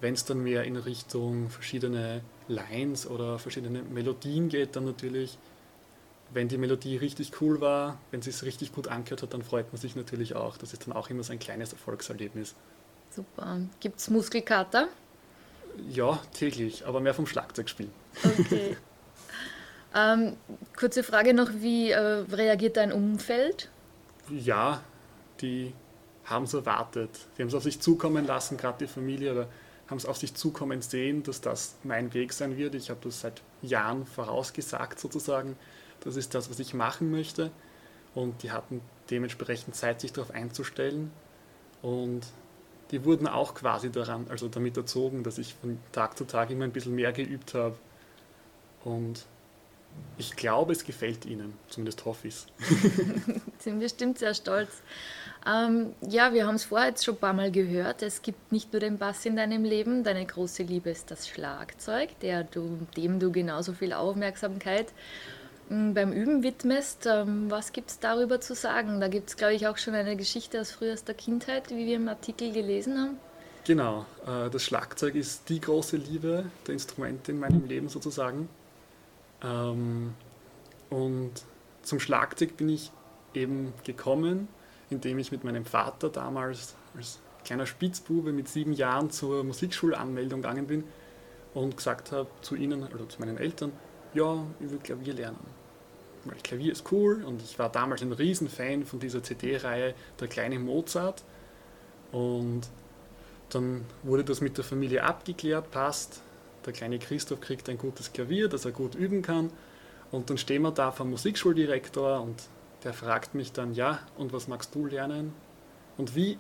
wenn 0.02 0.14
es 0.14 0.26
dann 0.26 0.40
mehr 0.40 0.64
in 0.64 0.76
Richtung 0.76 1.50
verschiedene 1.50 2.22
Lines 2.48 3.08
oder 3.08 3.40
verschiedene 3.40 3.82
Melodien 3.84 4.50
geht, 4.50 4.76
dann 4.76 4.86
natürlich, 4.86 5.38
wenn 6.34 6.48
die 6.48 6.58
Melodie 6.58 6.98
richtig 6.98 7.42
cool 7.42 7.62
war, 7.62 7.98
wenn 8.12 8.22
sie 8.22 8.30
es 8.30 8.44
richtig 8.44 8.74
gut 8.74 8.88
angehört 8.88 9.22
hat, 9.22 9.34
dann 9.34 9.44
freut 9.44 9.72
man 9.72 9.80
sich 9.80 9.96
natürlich 9.96 10.36
auch. 10.36 10.58
Das 10.58 10.74
ist 10.74 10.88
dann 10.88 10.96
auch 10.96 11.10
immer 11.10 11.24
so 11.24 11.32
ein 11.32 11.40
kleines 11.40 11.72
Erfolgserlebnis. 11.72 12.56
Super. 13.10 13.62
Gibt 13.80 14.00
es 14.00 14.10
Muskelkater? 14.10 14.88
Ja, 15.90 16.20
täglich, 16.34 16.86
aber 16.86 17.00
mehr 17.00 17.14
vom 17.14 17.28
Schlagzeugspielen. 17.28 17.92
Okay. 18.24 18.78
ähm, 19.96 20.36
kurze 20.78 21.04
Frage 21.04 21.34
noch, 21.34 21.50
wie 21.56 21.92
äh, 21.92 21.98
reagiert 22.00 22.78
dein 22.78 22.92
Umfeld? 22.92 23.70
Ja, 24.30 24.82
die 25.42 25.74
haben 26.26 26.46
es 26.46 26.54
erwartet. 26.54 27.10
Die 27.38 27.42
haben 27.42 27.50
es 27.50 27.56
auf 27.56 27.64
sich 27.64 27.80
zukommen 27.80 28.26
lassen, 28.26 28.58
gerade 28.58 28.80
die 28.80 28.88
Familie, 28.88 29.32
oder 29.32 29.48
haben 29.88 29.98
es 29.98 30.06
auf 30.06 30.18
sich 30.18 30.34
zukommen 30.34 30.82
sehen, 30.82 31.24
dass 31.24 31.42
das 31.42 31.76
mein 31.84 32.14
Weg 32.14 32.34
sein 32.34 32.58
wird. 32.58 32.76
Ich 32.76 32.90
habe 32.90 33.00
das 33.04 33.22
seit 33.22 33.42
Jahren 33.62 34.06
vorausgesagt 34.06 35.00
sozusagen. 35.00 35.56
Das 36.02 36.16
ist 36.16 36.34
das, 36.34 36.50
was 36.50 36.60
ich 36.60 36.74
machen 36.74 37.12
möchte. 37.12 37.52
Und 38.16 38.44
die 38.44 38.52
hatten 38.52 38.82
dementsprechend 39.10 39.76
Zeit, 39.76 40.02
sich 40.02 40.14
darauf 40.14 40.32
einzustellen. 40.32 41.12
Und 41.82 42.26
die 42.92 43.06
wurden 43.06 43.28
auch 43.28 43.54
quasi 43.54 43.92
daran, 43.92 44.26
also 44.30 44.48
damit 44.48 44.78
erzogen, 44.78 45.24
dass 45.24 45.38
ich 45.38 45.54
von 45.56 45.78
Tag 45.92 46.18
zu 46.18 46.26
Tag 46.26 46.50
immer 46.50 46.64
ein 46.64 46.72
bisschen 46.72 46.96
mehr 46.96 47.12
geübt 47.12 47.54
habe. 47.54 47.76
Und 48.84 49.26
ich 50.18 50.36
glaube, 50.36 50.72
es 50.72 50.84
gefällt 50.86 51.26
ihnen, 51.26 51.54
zumindest 51.70 52.06
hoffe 52.06 52.28
ich 52.28 52.36
es. 52.36 52.48
Sind 53.60 53.80
bestimmt 53.80 54.20
sehr 54.20 54.34
stolz. 54.34 54.70
Ähm, 55.46 55.94
ja, 56.02 56.34
wir 56.34 56.48
haben 56.48 56.56
es 56.56 56.66
vorher 56.66 56.90
jetzt 56.90 57.06
schon 57.06 57.16
ein 57.16 57.20
paar 57.20 57.34
Mal 57.34 57.52
gehört. 57.52 58.02
Es 58.02 58.22
gibt 58.22 58.52
nicht 58.52 58.72
nur 58.74 58.80
den 58.80 58.98
Bass 58.98 59.26
in 59.26 59.36
deinem 59.36 59.64
Leben, 59.64 60.04
deine 60.04 60.26
große 60.26 60.64
Liebe 60.64 60.90
ist 60.90 61.12
das 61.12 61.28
Schlagzeug, 61.28 62.10
du, 62.52 62.88
dem 62.98 63.20
du 63.20 63.32
genauso 63.32 63.74
viel 63.74 63.94
Aufmerksamkeit 63.94 64.88
ähm, 65.70 65.94
beim 65.94 66.14
Üben 66.14 66.44
widmest. 66.44 67.06
Ähm, 67.06 67.52
was 67.52 67.74
gibt 67.74 67.92
es 67.92 68.00
darüber 68.00 68.42
zu 68.42 68.56
sagen? 68.56 69.00
Da 69.00 69.08
gibt 69.08 69.30
es, 69.30 69.38
glaube 69.38 69.54
ich, 69.54 69.68
auch 69.68 69.78
schon 69.78 69.94
eine 69.94 70.16
Geschichte 70.16 70.62
aus 70.62 70.72
frühester 70.72 71.14
Kindheit, 71.14 71.70
wie 71.70 71.86
wir 71.86 71.98
im 71.98 72.08
Artikel 72.08 72.52
gelesen 72.52 72.98
haben. 73.00 73.18
Genau, 73.66 74.06
äh, 74.26 74.50
das 74.50 74.64
Schlagzeug 74.64 75.16
ist 75.16 75.50
die 75.50 75.60
große 75.60 75.98
Liebe 75.98 76.46
der 76.66 76.74
Instrumente 76.74 77.32
in 77.32 77.40
meinem 77.40 77.66
Leben 77.68 77.90
sozusagen. 77.90 78.48
Ähm, 79.44 80.14
und 80.90 81.32
zum 81.82 82.00
Schlagzeug 82.00 82.58
bin 82.58 82.70
ich 82.70 82.92
eben 83.34 83.74
gekommen 83.84 84.48
indem 84.90 85.20
ich 85.20 85.32
mit 85.32 85.44
meinem 85.44 85.66
Vater 85.66 86.10
damals 86.10 86.76
als 86.96 87.20
kleiner 87.44 87.66
Spitzbube 87.66 88.32
mit 88.32 88.48
sieben 88.48 88.74
Jahren 88.74 89.12
zur 89.12 89.44
Musikschulanmeldung 89.44 90.42
gegangen 90.42 90.68
bin 90.68 90.84
und 91.54 91.78
gesagt 91.78 92.12
habe 92.12 92.28
zu 92.42 92.56
ihnen, 92.56 92.84
also 92.84 93.06
zu 93.06 93.20
meinen 93.20 93.38
Eltern, 93.38 93.72
ja, 94.14 94.46
ich 94.60 94.72
will 94.72 94.80
Klavier 94.80 95.14
lernen. 95.14 95.40
Weil 96.26 96.38
Klavier 96.44 96.72
ist 96.72 96.92
cool 96.92 97.24
und 97.24 97.42
ich 97.42 97.60
war 97.60 97.72
damals 97.72 98.02
ein 98.02 98.12
Riesenfan 98.12 98.84
von 98.84 99.00
dieser 99.00 99.22
CD-Reihe 99.22 99.94
Der 100.20 100.28
kleine 100.28 100.58
Mozart. 100.58 101.24
Und 102.12 102.62
dann 103.50 103.86
wurde 104.02 104.24
das 104.24 104.42
mit 104.42 104.58
der 104.58 104.64
Familie 104.64 105.04
abgeklärt, 105.04 105.70
passt. 105.70 106.22
Der 106.66 106.74
kleine 106.74 107.00
Christoph 107.00 107.42
kriegt 107.42 107.70
ein 107.70 107.78
gutes 107.78 108.12
Klavier, 108.12 108.48
das 108.48 108.66
er 108.66 108.72
gut 108.72 108.96
üben 108.96 109.22
kann. 109.22 109.52
Und 110.12 110.30
dann 110.30 110.38
stehen 110.38 110.62
wir 110.64 110.72
da 110.72 110.92
vom 110.92 111.10
Musikschuldirektor 111.12 112.22
und 112.22 112.44
der 112.84 112.94
fragt 112.94 113.36
mich 113.36 113.52
dann, 113.52 113.74
ja, 113.74 114.00
und 114.18 114.34
was 114.34 114.48
magst 114.48 114.74
du 114.76 114.86
lernen? 114.86 115.34
Und 115.98 116.16
wie 116.16 116.38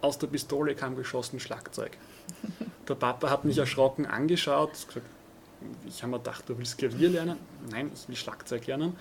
aus 0.00 0.18
der 0.18 0.28
Pistole 0.28 0.74
kam 0.74 0.96
geschossen 0.96 1.40
Schlagzeug. 1.40 1.96
Der 2.88 2.94
Papa 2.94 3.30
hat 3.30 3.44
mich 3.44 3.58
erschrocken 3.58 4.06
angeschaut, 4.06 4.72
gesagt, 4.72 5.06
ich 5.86 6.02
habe 6.02 6.12
mir 6.12 6.18
gedacht, 6.18 6.48
du 6.48 6.58
willst 6.58 6.78
Klavier 6.78 7.10
lernen? 7.10 7.36
Nein, 7.70 7.90
ich 7.94 8.08
will 8.08 8.16
Schlagzeug 8.16 8.66
lernen. 8.66 8.96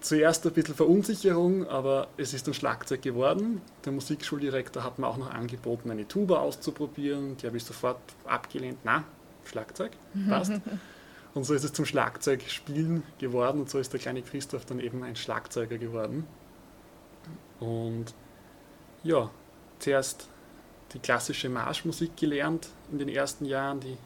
Zuerst 0.00 0.46
ein 0.46 0.52
bisschen 0.52 0.74
Verunsicherung, 0.74 1.66
aber 1.68 2.08
es 2.16 2.32
ist 2.32 2.46
ein 2.48 2.54
Schlagzeug 2.54 3.02
geworden. 3.02 3.60
Der 3.84 3.92
Musikschuldirektor 3.92 4.84
hat 4.84 4.98
mir 4.98 5.06
auch 5.06 5.18
noch 5.18 5.30
angeboten, 5.30 5.90
eine 5.90 6.06
Tuba 6.06 6.38
auszuprobieren. 6.38 7.36
Die 7.36 7.46
habe 7.46 7.56
ich 7.56 7.64
sofort 7.64 8.00
abgelehnt. 8.24 8.78
Na, 8.84 9.04
Schlagzeug, 9.48 9.92
passt. 10.28 10.52
Und 11.34 11.44
so 11.44 11.54
ist 11.54 11.64
es 11.64 11.72
zum 11.72 11.84
Schlagzeugspielen 11.84 13.02
geworden 13.18 13.60
und 13.60 13.70
so 13.70 13.78
ist 13.78 13.92
der 13.92 14.00
kleine 14.00 14.22
Christoph 14.22 14.64
dann 14.64 14.80
eben 14.80 15.04
ein 15.04 15.14
Schlagzeuger 15.14 15.78
geworden. 15.78 16.26
Und 17.60 18.14
ja, 19.04 19.30
zuerst 19.78 20.26
die 20.94 20.98
klassische 20.98 21.48
Marschmusik 21.48 22.16
gelernt 22.16 22.70
in 22.90 22.98
den 22.98 23.08
ersten 23.08 23.44
Jahren, 23.44 23.78
die 23.78 23.96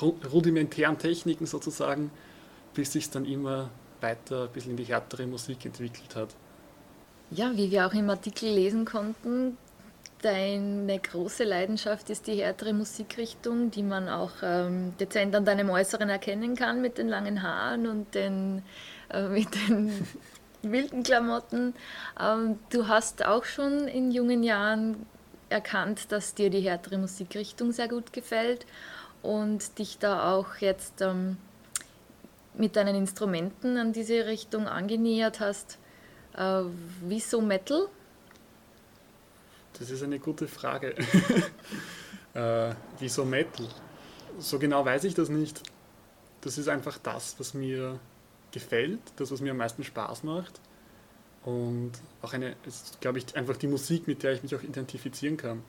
rudimentären 0.00 0.98
Techniken 0.98 1.46
sozusagen. 1.46 2.10
bis 2.74 2.92
sich 2.92 3.10
dann 3.10 3.24
immer 3.24 3.70
weiter 4.00 4.44
ein 4.44 4.50
bisschen 4.50 4.72
in 4.72 4.76
die 4.76 4.84
härtere 4.84 5.26
Musik 5.26 5.64
entwickelt 5.66 6.14
hat. 6.16 6.34
Ja, 7.30 7.52
wie 7.54 7.70
wir 7.70 7.86
auch 7.86 7.92
im 7.92 8.10
Artikel 8.10 8.48
lesen 8.48 8.84
konnten, 8.84 9.56
deine 10.22 10.98
große 10.98 11.44
Leidenschaft 11.44 12.10
ist 12.10 12.26
die 12.26 12.42
härtere 12.42 12.72
Musikrichtung, 12.72 13.70
die 13.70 13.82
man 13.82 14.08
auch 14.08 14.32
ähm, 14.42 14.94
dezent 14.98 15.34
an 15.34 15.44
deinem 15.44 15.70
Äußeren 15.70 16.08
erkennen 16.08 16.56
kann 16.56 16.82
mit 16.82 16.98
den 16.98 17.08
langen 17.08 17.42
Haaren 17.42 17.86
und 17.86 18.14
den, 18.14 18.62
äh, 19.10 19.22
mit 19.28 19.48
den 19.54 20.06
wilden 20.62 21.02
Klamotten. 21.02 21.74
Ähm, 22.20 22.58
du 22.70 22.88
hast 22.88 23.24
auch 23.24 23.44
schon 23.44 23.88
in 23.88 24.10
jungen 24.10 24.42
Jahren 24.42 25.06
erkannt, 25.48 26.12
dass 26.12 26.34
dir 26.34 26.50
die 26.50 26.60
härtere 26.60 26.98
Musikrichtung 26.98 27.72
sehr 27.72 27.88
gut 27.88 28.12
gefällt 28.12 28.66
und 29.22 29.78
dich 29.78 29.98
da 29.98 30.32
auch 30.34 30.56
jetzt 30.56 31.00
ähm, 31.00 31.38
mit 32.54 32.76
deinen 32.76 32.94
Instrumenten 32.94 33.76
an 33.76 33.92
diese 33.92 34.26
Richtung 34.26 34.68
angenähert 34.68 35.40
hast. 35.40 35.78
Äh, 36.36 36.62
wieso 37.02 37.40
Metal? 37.40 37.88
Das 39.80 39.90
ist 39.90 40.02
eine 40.02 40.18
gute 40.18 40.46
Frage. 40.46 40.94
äh, 42.34 42.74
wieso 42.98 43.24
Metal? 43.24 43.66
So 44.38 44.58
genau 44.58 44.84
weiß 44.84 45.04
ich 45.04 45.14
das 45.14 45.30
nicht. 45.30 45.62
Das 46.42 46.58
ist 46.58 46.68
einfach 46.68 46.98
das, 46.98 47.36
was 47.38 47.54
mir 47.54 47.98
gefällt, 48.52 49.00
das, 49.16 49.32
was 49.32 49.40
mir 49.40 49.52
am 49.52 49.56
meisten 49.56 49.82
Spaß 49.82 50.22
macht. 50.24 50.60
Und 51.46 51.92
auch 52.20 52.34
eine, 52.34 52.56
glaube 53.00 53.18
ich, 53.18 53.34
einfach 53.34 53.56
die 53.56 53.68
Musik, 53.68 54.06
mit 54.06 54.22
der 54.22 54.34
ich 54.34 54.42
mich 54.42 54.54
auch 54.54 54.62
identifizieren 54.62 55.38
kann. 55.38 55.62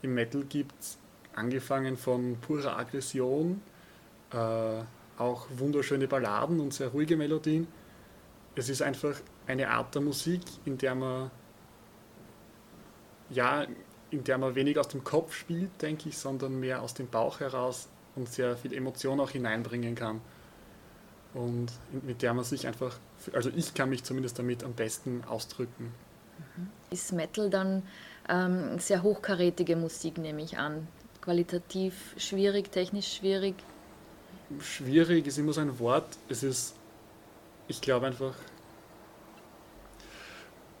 Im 0.00 0.14
Metal 0.14 0.42
gibt 0.44 0.74
es 0.80 0.96
angefangen 1.34 1.98
von 1.98 2.38
purer 2.40 2.78
Aggression, 2.78 3.60
äh, 4.32 4.82
auch 5.18 5.46
wunderschöne 5.50 6.08
Balladen 6.08 6.60
und 6.60 6.72
sehr 6.72 6.88
ruhige 6.88 7.18
Melodien. 7.18 7.68
Es 8.54 8.70
ist 8.70 8.80
einfach 8.80 9.20
eine 9.46 9.68
Art 9.68 9.94
der 9.94 10.00
Musik, 10.00 10.40
in 10.64 10.78
der 10.78 10.94
man 10.94 11.30
ja, 13.30 13.66
in 14.10 14.24
der 14.24 14.38
man 14.38 14.54
wenig 14.54 14.78
aus 14.78 14.88
dem 14.88 15.04
Kopf 15.04 15.34
spielt, 15.34 15.82
denke 15.82 16.08
ich, 16.08 16.18
sondern 16.18 16.58
mehr 16.58 16.82
aus 16.82 16.94
dem 16.94 17.08
Bauch 17.08 17.40
heraus 17.40 17.88
und 18.16 18.28
sehr 18.28 18.56
viel 18.56 18.72
Emotion 18.72 19.20
auch 19.20 19.30
hineinbringen 19.30 19.94
kann. 19.94 20.20
Und 21.32 21.70
mit 22.02 22.22
der 22.22 22.34
man 22.34 22.44
sich 22.44 22.66
einfach, 22.66 22.98
also 23.32 23.50
ich 23.54 23.72
kann 23.74 23.88
mich 23.88 24.02
zumindest 24.02 24.38
damit 24.38 24.64
am 24.64 24.72
besten 24.72 25.22
ausdrücken. 25.24 25.92
Mhm. 26.56 26.68
Ist 26.90 27.12
Metal 27.12 27.48
dann 27.50 27.84
ähm, 28.28 28.78
sehr 28.78 29.02
hochkarätige 29.02 29.76
Musik, 29.76 30.18
nehme 30.18 30.42
ich 30.42 30.58
an? 30.58 30.88
Qualitativ 31.20 32.14
schwierig, 32.16 32.72
technisch 32.72 33.14
schwierig? 33.14 33.54
Schwierig 34.60 35.26
ist 35.28 35.38
immer 35.38 35.52
so 35.52 35.60
ein 35.60 35.78
Wort. 35.78 36.18
Es 36.28 36.42
ist, 36.42 36.74
ich 37.68 37.80
glaube 37.80 38.06
einfach, 38.06 38.34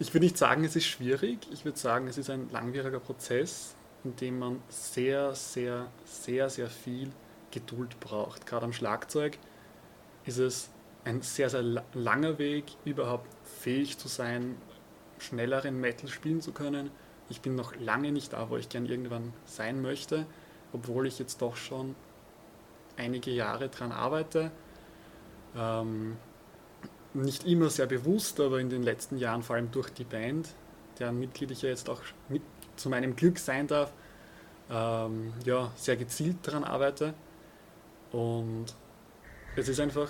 ich 0.00 0.14
würde 0.14 0.24
nicht 0.24 0.38
sagen, 0.38 0.64
es 0.64 0.74
ist 0.76 0.86
schwierig. 0.86 1.46
Ich 1.52 1.66
würde 1.66 1.78
sagen, 1.78 2.06
es 2.08 2.16
ist 2.16 2.30
ein 2.30 2.48
langwieriger 2.50 3.00
Prozess, 3.00 3.74
in 4.02 4.16
dem 4.16 4.38
man 4.38 4.62
sehr, 4.70 5.34
sehr, 5.34 5.88
sehr, 6.06 6.48
sehr 6.48 6.70
viel 6.70 7.10
Geduld 7.50 8.00
braucht. 8.00 8.46
Gerade 8.46 8.64
am 8.64 8.72
Schlagzeug 8.72 9.36
ist 10.24 10.38
es 10.38 10.70
ein 11.04 11.20
sehr, 11.20 11.50
sehr 11.50 11.62
langer 11.92 12.38
Weg, 12.38 12.64
überhaupt 12.86 13.28
fähig 13.44 13.98
zu 13.98 14.08
sein, 14.08 14.56
schnelleren 15.18 15.78
Metal 15.78 16.08
spielen 16.08 16.40
zu 16.40 16.52
können. 16.52 16.90
Ich 17.28 17.42
bin 17.42 17.54
noch 17.54 17.76
lange 17.76 18.10
nicht 18.10 18.32
da, 18.32 18.48
wo 18.48 18.56
ich 18.56 18.70
gern 18.70 18.86
irgendwann 18.86 19.34
sein 19.44 19.82
möchte, 19.82 20.24
obwohl 20.72 21.06
ich 21.06 21.18
jetzt 21.18 21.42
doch 21.42 21.56
schon 21.56 21.94
einige 22.96 23.30
Jahre 23.32 23.68
dran 23.68 23.92
arbeite. 23.92 24.50
Ähm, 25.54 26.16
nicht 27.14 27.46
immer 27.46 27.70
sehr 27.70 27.86
bewusst, 27.86 28.40
aber 28.40 28.60
in 28.60 28.70
den 28.70 28.82
letzten 28.82 29.16
Jahren 29.16 29.42
vor 29.42 29.56
allem 29.56 29.70
durch 29.70 29.90
die 29.90 30.04
Band, 30.04 30.48
deren 30.98 31.18
Mitglied 31.18 31.50
ich 31.50 31.62
ja 31.62 31.68
jetzt 31.68 31.88
auch 31.88 32.00
mit 32.28 32.42
zu 32.76 32.88
meinem 32.88 33.16
Glück 33.16 33.38
sein 33.38 33.66
darf, 33.66 33.92
ähm, 34.70 35.32
ja, 35.44 35.70
sehr 35.76 35.96
gezielt 35.96 36.36
daran 36.42 36.64
arbeite. 36.64 37.14
Und 38.12 38.66
es 39.56 39.68
ist 39.68 39.80
einfach 39.80 40.08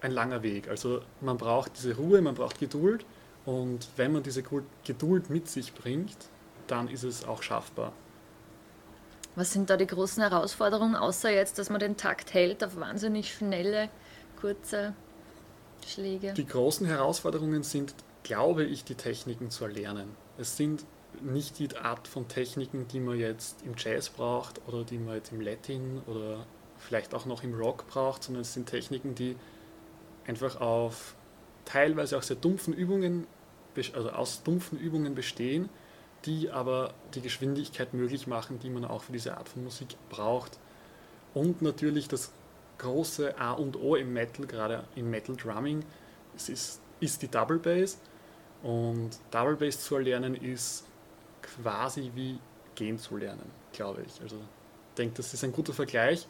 ein 0.00 0.12
langer 0.12 0.42
Weg. 0.42 0.68
Also 0.68 1.00
man 1.20 1.36
braucht 1.36 1.76
diese 1.76 1.96
Ruhe, 1.96 2.20
man 2.22 2.34
braucht 2.34 2.58
Geduld 2.58 3.04
und 3.44 3.88
wenn 3.96 4.12
man 4.12 4.22
diese 4.22 4.42
Geduld 4.84 5.30
mit 5.30 5.48
sich 5.48 5.74
bringt, 5.74 6.16
dann 6.66 6.88
ist 6.88 7.04
es 7.04 7.24
auch 7.24 7.42
schaffbar. 7.42 7.92
Was 9.34 9.52
sind 9.52 9.68
da 9.68 9.76
die 9.76 9.86
großen 9.86 10.22
Herausforderungen, 10.22 10.96
außer 10.96 11.30
jetzt, 11.30 11.58
dass 11.58 11.68
man 11.68 11.78
den 11.78 11.96
Takt 11.96 12.32
hält 12.32 12.64
auf 12.64 12.76
wahnsinnig 12.76 13.34
schnelle, 13.34 13.90
kurze 14.40 14.94
Schläge? 15.86 16.32
Die 16.34 16.46
großen 16.46 16.86
Herausforderungen 16.86 17.62
sind, 17.62 17.94
glaube 18.22 18.64
ich, 18.64 18.84
die 18.84 18.94
Techniken 18.94 19.50
zu 19.50 19.64
erlernen. 19.64 20.08
Es 20.38 20.56
sind 20.56 20.84
nicht 21.22 21.58
die 21.58 21.74
Art 21.76 22.08
von 22.08 22.28
Techniken, 22.28 22.86
die 22.88 23.00
man 23.00 23.18
jetzt 23.18 23.62
im 23.62 23.74
Jazz 23.76 24.10
braucht 24.10 24.60
oder 24.66 24.84
die 24.84 24.98
man 24.98 25.14
jetzt 25.14 25.32
im 25.32 25.40
Latin 25.40 26.02
oder 26.06 26.46
vielleicht 26.78 27.14
auch 27.14 27.26
noch 27.26 27.42
im 27.42 27.54
Rock 27.54 27.86
braucht, 27.88 28.22
sondern 28.22 28.42
es 28.42 28.52
sind 28.52 28.68
Techniken, 28.68 29.14
die 29.14 29.36
einfach 30.26 30.60
auf 30.60 31.14
teilweise 31.64 32.18
auch 32.18 32.22
sehr 32.22 32.36
dumpfen 32.36 32.74
Übungen, 32.74 33.26
also 33.92 34.10
aus 34.10 34.42
dumpfen 34.42 34.78
Übungen 34.78 35.14
bestehen, 35.14 35.68
die 36.24 36.50
aber 36.50 36.94
die 37.14 37.20
Geschwindigkeit 37.20 37.94
möglich 37.94 38.26
machen, 38.26 38.58
die 38.58 38.70
man 38.70 38.84
auch 38.84 39.04
für 39.04 39.12
diese 39.12 39.36
Art 39.36 39.48
von 39.48 39.64
Musik 39.64 39.88
braucht. 40.10 40.58
Und 41.34 41.62
natürlich 41.62 42.08
das 42.08 42.32
große 42.78 43.38
A 43.38 43.52
und 43.52 43.76
O 43.76 43.96
im 43.96 44.12
Metal, 44.12 44.46
gerade 44.46 44.84
im 44.94 45.10
Metal 45.10 45.36
Drumming, 45.36 45.84
es 46.34 46.48
ist, 46.48 46.80
ist 47.00 47.22
die 47.22 47.28
Double 47.28 47.58
Bass. 47.58 47.98
Und 48.62 49.10
Double 49.30 49.56
Bass 49.56 49.82
zu 49.82 49.96
erlernen 49.96 50.34
ist 50.34 50.84
quasi 51.42 52.10
wie 52.14 52.38
gehen 52.74 52.98
zu 52.98 53.16
lernen, 53.16 53.50
glaube 53.72 54.02
ich. 54.06 54.20
Also 54.20 54.36
ich 54.36 54.94
denke, 54.96 55.16
das 55.16 55.32
ist 55.34 55.44
ein 55.44 55.52
guter 55.52 55.72
Vergleich, 55.72 56.26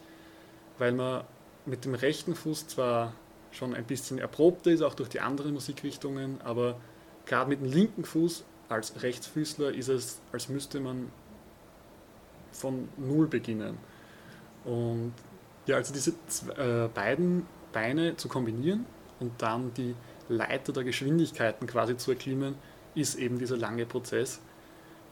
weil 0.77 0.91
man 0.91 1.23
mit 1.65 1.85
dem 1.85 1.95
rechten 1.95 2.35
Fuß 2.35 2.67
zwar 2.67 3.13
schon 3.51 3.73
ein 3.73 3.85
bisschen 3.85 4.19
erprobter 4.19 4.71
ist, 4.71 4.81
auch 4.81 4.93
durch 4.93 5.09
die 5.09 5.19
anderen 5.19 5.53
Musikrichtungen, 5.53 6.39
aber 6.41 6.79
gerade 7.25 7.49
mit 7.49 7.61
dem 7.61 7.71
linken 7.71 8.05
Fuß 8.05 8.43
als 8.69 9.01
Rechtsfüßler 9.01 9.73
ist 9.73 9.87
es, 9.87 10.19
als 10.31 10.49
müsste 10.49 10.79
man 10.79 11.11
von 12.51 12.89
Null 12.97 13.27
beginnen. 13.27 13.77
Und 14.65 15.13
ja, 15.67 15.75
also 15.75 15.93
diese 15.93 16.11
äh, 16.57 16.87
beiden 16.93 17.45
Beine 17.71 18.15
zu 18.17 18.27
kombinieren 18.27 18.85
und 19.19 19.41
dann 19.41 19.73
die 19.75 19.95
Leiter 20.29 20.73
der 20.73 20.83
Geschwindigkeiten 20.83 21.67
quasi 21.67 21.95
zu 21.97 22.11
erklimmen, 22.11 22.55
ist 22.95 23.15
eben 23.15 23.37
dieser 23.37 23.57
lange 23.57 23.85
Prozess. 23.85 24.39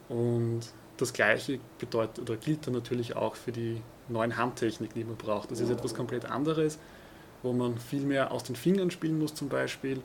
Und 0.10 0.62
das 0.98 1.14
Gleiche 1.14 1.60
bedeutet 1.78 2.20
oder 2.20 2.38
gilt 2.38 2.66
dann 2.68 2.74
natürlich 2.74 3.16
auch 3.16 3.36
für 3.36 3.52
die 3.52 3.82
neuen 4.08 4.38
Handtechniken, 4.38 4.96
die 4.96 5.06
man 5.06 5.18
braucht. 5.18 5.52
Das 5.52 5.60
ist 5.60 5.70
etwas 5.70 5.94
komplett 5.94 6.26
anderes, 6.26 6.80
wo 7.44 7.54
man 7.54 7.78
viel 7.78 8.02
mehr 8.02 8.32
aus 8.32 8.44
den 8.44 8.56
Fingern 8.56 8.92
spielen 8.92 9.20
muss 9.20 9.34
zum 9.34 9.50
Beispiel. 9.50 10.02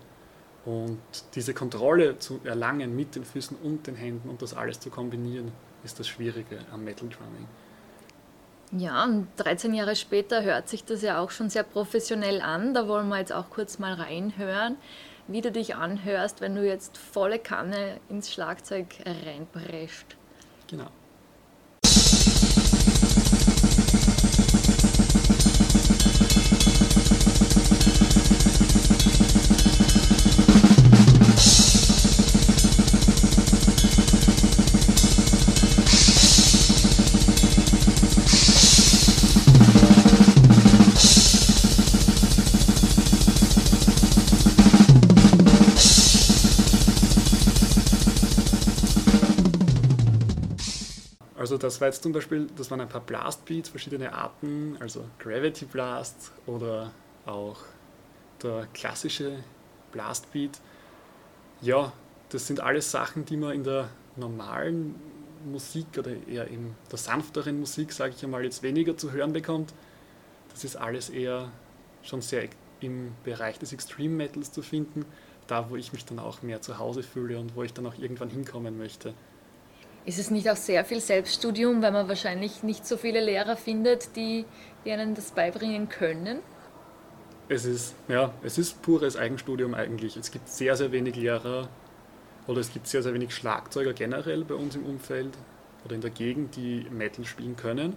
Und 0.64 0.98
diese 1.34 1.54
Kontrolle 1.54 2.18
zu 2.18 2.40
erlangen 2.44 2.94
mit 2.94 3.14
den 3.14 3.24
Füßen 3.24 3.56
und 3.62 3.86
den 3.86 3.94
Händen 3.94 4.28
und 4.28 4.42
das 4.42 4.54
alles 4.54 4.80
zu 4.80 4.90
kombinieren, 4.90 5.52
ist 5.84 5.98
das 5.98 6.08
Schwierige 6.08 6.58
am 6.72 6.84
Metal 6.84 7.08
Drumming. 7.08 7.46
Ja, 8.72 9.04
und 9.04 9.26
13 9.36 9.74
Jahre 9.74 9.96
später 9.96 10.42
hört 10.42 10.68
sich 10.68 10.84
das 10.84 11.02
ja 11.02 11.18
auch 11.18 11.30
schon 11.30 11.50
sehr 11.50 11.64
professionell 11.64 12.40
an. 12.40 12.72
Da 12.72 12.86
wollen 12.86 13.08
wir 13.08 13.18
jetzt 13.18 13.32
auch 13.32 13.50
kurz 13.50 13.80
mal 13.80 13.94
reinhören, 13.94 14.76
wie 15.26 15.40
du 15.40 15.50
dich 15.50 15.74
anhörst, 15.74 16.40
wenn 16.40 16.54
du 16.54 16.64
jetzt 16.64 16.96
volle 16.96 17.40
Kanne 17.40 17.98
ins 18.08 18.32
Schlagzeug 18.32 18.86
reinprescht. 19.04 20.16
Genau. 20.68 20.86
Also 51.50 51.58
das 51.58 51.80
war 51.80 51.88
jetzt 51.88 52.04
zum 52.04 52.12
Beispiel, 52.12 52.46
das 52.56 52.70
waren 52.70 52.80
ein 52.80 52.88
paar 52.88 53.00
Blastbeats, 53.00 53.70
verschiedene 53.70 54.12
Arten, 54.12 54.76
also 54.78 55.04
Gravity 55.18 55.64
Blast 55.64 56.30
oder 56.46 56.92
auch 57.26 57.56
der 58.40 58.68
klassische 58.72 59.42
Blastbeat. 59.90 60.60
Ja, 61.60 61.92
das 62.28 62.46
sind 62.46 62.60
alles 62.60 62.92
Sachen, 62.92 63.24
die 63.24 63.36
man 63.36 63.52
in 63.52 63.64
der 63.64 63.88
normalen 64.14 64.94
Musik 65.44 65.86
oder 65.98 66.12
eher 66.28 66.46
in 66.46 66.76
der 66.88 66.98
sanfteren 66.98 67.58
Musik, 67.58 67.92
sage 67.92 68.14
ich 68.16 68.22
einmal, 68.22 68.44
jetzt 68.44 68.62
weniger 68.62 68.96
zu 68.96 69.10
hören 69.10 69.32
bekommt. 69.32 69.74
Das 70.50 70.62
ist 70.62 70.76
alles 70.76 71.10
eher 71.10 71.50
schon 72.04 72.22
sehr 72.22 72.48
im 72.78 73.10
Bereich 73.24 73.58
des 73.58 73.72
Extreme 73.72 74.14
Metals 74.14 74.52
zu 74.52 74.62
finden, 74.62 75.04
da 75.48 75.68
wo 75.68 75.74
ich 75.74 75.92
mich 75.92 76.04
dann 76.04 76.20
auch 76.20 76.42
mehr 76.42 76.62
zu 76.62 76.78
Hause 76.78 77.02
fühle 77.02 77.40
und 77.40 77.56
wo 77.56 77.64
ich 77.64 77.74
dann 77.74 77.86
auch 77.86 77.98
irgendwann 77.98 78.30
hinkommen 78.30 78.78
möchte. 78.78 79.14
Ist 80.06 80.18
es 80.18 80.30
nicht 80.30 80.48
auch 80.48 80.56
sehr 80.56 80.84
viel 80.84 81.00
Selbststudium, 81.00 81.82
weil 81.82 81.92
man 81.92 82.08
wahrscheinlich 82.08 82.62
nicht 82.62 82.86
so 82.86 82.96
viele 82.96 83.20
Lehrer 83.20 83.56
findet, 83.56 84.16
die, 84.16 84.46
die 84.84 84.92
einen 84.92 85.14
das 85.14 85.32
beibringen 85.32 85.88
können? 85.88 86.38
Es 87.48 87.64
ist, 87.64 87.94
ja, 88.08 88.32
es 88.42 88.58
ist 88.58 88.80
pures 88.80 89.16
Eigenstudium 89.16 89.74
eigentlich. 89.74 90.16
Es 90.16 90.30
gibt 90.30 90.48
sehr, 90.48 90.76
sehr 90.76 90.92
wenig 90.92 91.16
Lehrer 91.16 91.68
oder 92.46 92.60
es 92.60 92.72
gibt 92.72 92.86
sehr, 92.86 93.02
sehr 93.02 93.12
wenig 93.12 93.34
Schlagzeuger 93.34 93.92
generell 93.92 94.44
bei 94.44 94.54
uns 94.54 94.74
im 94.74 94.86
Umfeld 94.86 95.36
oder 95.84 95.94
in 95.94 96.00
der 96.00 96.10
Gegend, 96.10 96.56
die 96.56 96.86
Metal 96.90 97.24
spielen 97.24 97.56
können. 97.56 97.96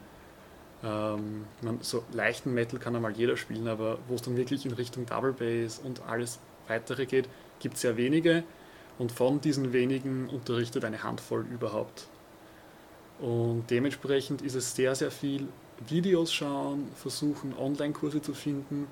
Ähm, 0.83 1.45
man, 1.61 1.79
so 1.81 2.03
leichten 2.11 2.53
Metal 2.53 2.79
kann 2.79 2.95
einmal 2.95 3.13
jeder 3.13 3.37
spielen, 3.37 3.67
aber 3.67 3.99
wo 4.07 4.15
es 4.15 4.21
dann 4.21 4.35
wirklich 4.35 4.65
in 4.65 4.73
Richtung 4.73 5.05
Double 5.05 5.33
Bass 5.33 5.79
und 5.79 6.01
alles 6.07 6.39
weitere 6.67 7.05
geht, 7.05 7.29
gibt 7.59 7.75
es 7.75 7.81
sehr 7.81 7.95
wenige. 7.95 8.43
Und 8.99 9.11
von 9.11 9.41
diesen 9.41 9.73
wenigen 9.73 10.29
unterrichtet 10.29 10.85
eine 10.85 11.03
Handvoll 11.03 11.45
überhaupt. 11.51 12.07
Und 13.19 13.65
dementsprechend 13.69 14.41
ist 14.41 14.55
es 14.55 14.75
sehr, 14.75 14.95
sehr 14.95 15.11
viel 15.11 15.47
Videos 15.87 16.31
schauen, 16.31 16.89
versuchen 16.95 17.57
Online-Kurse 17.57 18.21
zu 18.21 18.33
finden, 18.33 18.87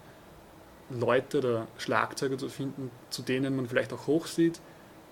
Leute 0.89 1.39
oder 1.39 1.67
Schlagzeuger 1.77 2.37
zu 2.37 2.49
finden, 2.49 2.91
zu 3.09 3.21
denen 3.21 3.55
man 3.55 3.67
vielleicht 3.67 3.93
auch 3.93 4.07
hochsieht, 4.07 4.59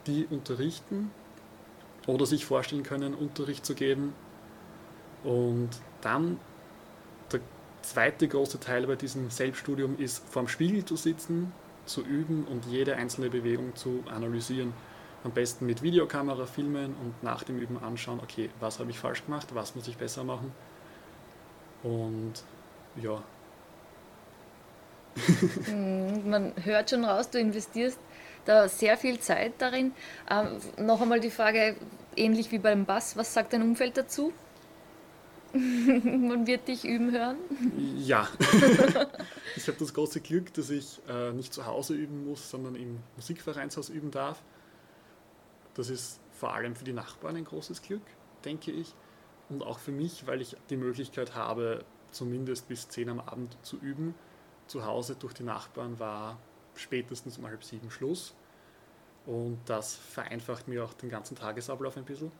die 0.07 0.25
unterrichten 0.29 1.11
oder 2.07 2.25
sich 2.25 2.45
vorstellen 2.45 2.83
können, 2.83 3.13
Unterricht 3.13 3.65
zu 3.65 3.75
geben. 3.75 4.13
Und 5.23 5.69
dann 6.01 6.39
der 7.31 7.41
zweite 7.81 8.27
große 8.27 8.59
Teil 8.59 8.87
bei 8.87 8.95
diesem 8.95 9.29
Selbststudium 9.29 9.97
ist, 9.97 10.27
vorm 10.29 10.47
Spiegel 10.47 10.83
zu 10.85 10.95
sitzen, 10.95 11.51
zu 11.89 12.01
üben 12.01 12.45
und 12.45 12.65
jede 12.65 12.95
einzelne 12.95 13.29
Bewegung 13.29 13.75
zu 13.75 14.03
analysieren. 14.09 14.73
Am 15.23 15.31
besten 15.31 15.65
mit 15.65 15.81
Videokamera 15.81 16.45
filmen 16.45 16.95
und 16.95 17.23
nach 17.23 17.43
dem 17.43 17.59
Üben 17.59 17.77
anschauen, 17.77 18.21
okay, 18.23 18.49
was 18.61 18.79
habe 18.79 18.89
ich 18.91 18.99
falsch 18.99 19.25
gemacht, 19.25 19.47
was 19.53 19.75
muss 19.75 19.87
ich 19.87 19.97
besser 19.97 20.23
machen. 20.23 20.53
Und 21.83 22.43
ja. 23.01 23.21
Hm, 25.65 26.29
man 26.29 26.53
hört 26.63 26.91
schon 26.91 27.03
raus, 27.03 27.29
du 27.29 27.39
investierst 27.39 27.99
da 28.45 28.69
sehr 28.69 28.95
viel 28.97 29.19
Zeit 29.19 29.53
darin. 29.57 29.91
Ähm, 30.29 30.59
noch 30.77 31.01
einmal 31.01 31.19
die 31.19 31.31
Frage, 31.31 31.75
ähnlich 32.15 32.51
wie 32.51 32.59
beim 32.59 32.85
Bass, 32.85 33.17
was 33.17 33.33
sagt 33.33 33.51
dein 33.51 33.61
Umfeld 33.61 33.97
dazu? 33.97 34.31
Man 35.53 36.45
wird 36.45 36.67
dich 36.67 36.85
üben 36.85 37.11
hören? 37.11 37.37
Ja. 37.97 38.27
ich 39.55 39.67
habe 39.67 39.77
das 39.79 39.93
große 39.93 40.21
Glück, 40.21 40.53
dass 40.53 40.69
ich 40.69 41.01
äh, 41.07 41.31
nicht 41.31 41.53
zu 41.53 41.65
Hause 41.65 41.95
üben 41.95 42.27
muss, 42.27 42.49
sondern 42.49 42.75
im 42.75 42.99
Musikvereinshaus 43.15 43.89
üben 43.89 44.11
darf. 44.11 44.41
Das 45.73 45.89
ist 45.89 46.19
vor 46.31 46.53
allem 46.53 46.75
für 46.75 46.83
die 46.83 46.93
Nachbarn 46.93 47.35
ein 47.35 47.45
großes 47.45 47.81
Glück, 47.81 48.01
denke 48.45 48.71
ich. 48.71 48.93
Und 49.49 49.63
auch 49.63 49.79
für 49.79 49.91
mich, 49.91 50.27
weil 50.27 50.41
ich 50.41 50.55
die 50.69 50.77
Möglichkeit 50.77 51.35
habe, 51.35 51.83
zumindest 52.11 52.67
bis 52.67 52.87
10 52.89 53.09
am 53.09 53.19
Abend 53.19 53.57
zu 53.63 53.77
üben. 53.77 54.13
Zu 54.67 54.85
Hause 54.85 55.15
durch 55.15 55.33
die 55.33 55.43
Nachbarn 55.43 55.99
war 55.99 56.37
spätestens 56.75 57.37
um 57.37 57.45
halb 57.45 57.63
sieben 57.63 57.89
Schluss. 57.89 58.35
Und 59.25 59.59
das 59.65 59.95
vereinfacht 59.95 60.67
mir 60.67 60.83
auch 60.83 60.93
den 60.93 61.09
ganzen 61.09 61.35
Tagesablauf 61.35 61.97
ein 61.97 62.05
bisschen. 62.05 62.31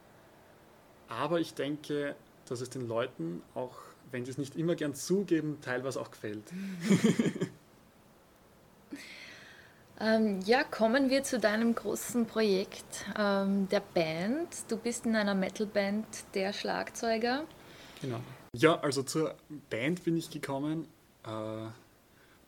Aber 1.07 1.39
ich 1.39 1.53
denke, 1.53 2.15
dass 2.50 2.62
es 2.62 2.70
den 2.70 2.88
Leuten, 2.88 3.41
auch 3.53 3.77
wenn 4.12 4.25
sie 4.25 4.32
es 4.32 4.38
nicht 4.38 4.56
immer 4.56 4.75
gern 4.75 4.96
zugeben, 4.96 5.59
teilweise 5.62 6.00
auch 6.01 6.12
gefällt. 6.12 6.44
ähm, 10.00 10.40
ja, 10.46 10.64
kommen 10.64 11.09
wir 11.09 11.24
zu 11.24 11.40
deinem 11.40 11.75
großen 11.75 12.25
Projekt 12.25 13.05
ähm, 13.18 13.68
der 13.70 13.81
Band. 13.81 14.48
Du 14.68 14.77
bist 14.77 15.05
in 15.05 15.16
einer 15.16 15.35
Metalband 15.35 16.05
der 16.33 16.53
Schlagzeuger. 16.53 17.46
Genau. 18.01 18.20
Ja, 18.53 18.79
also 18.79 19.03
zur 19.03 19.35
Band 19.70 20.03
bin 20.03 20.18
ich 20.18 20.31
gekommen 20.31 20.88
äh, 21.24 21.68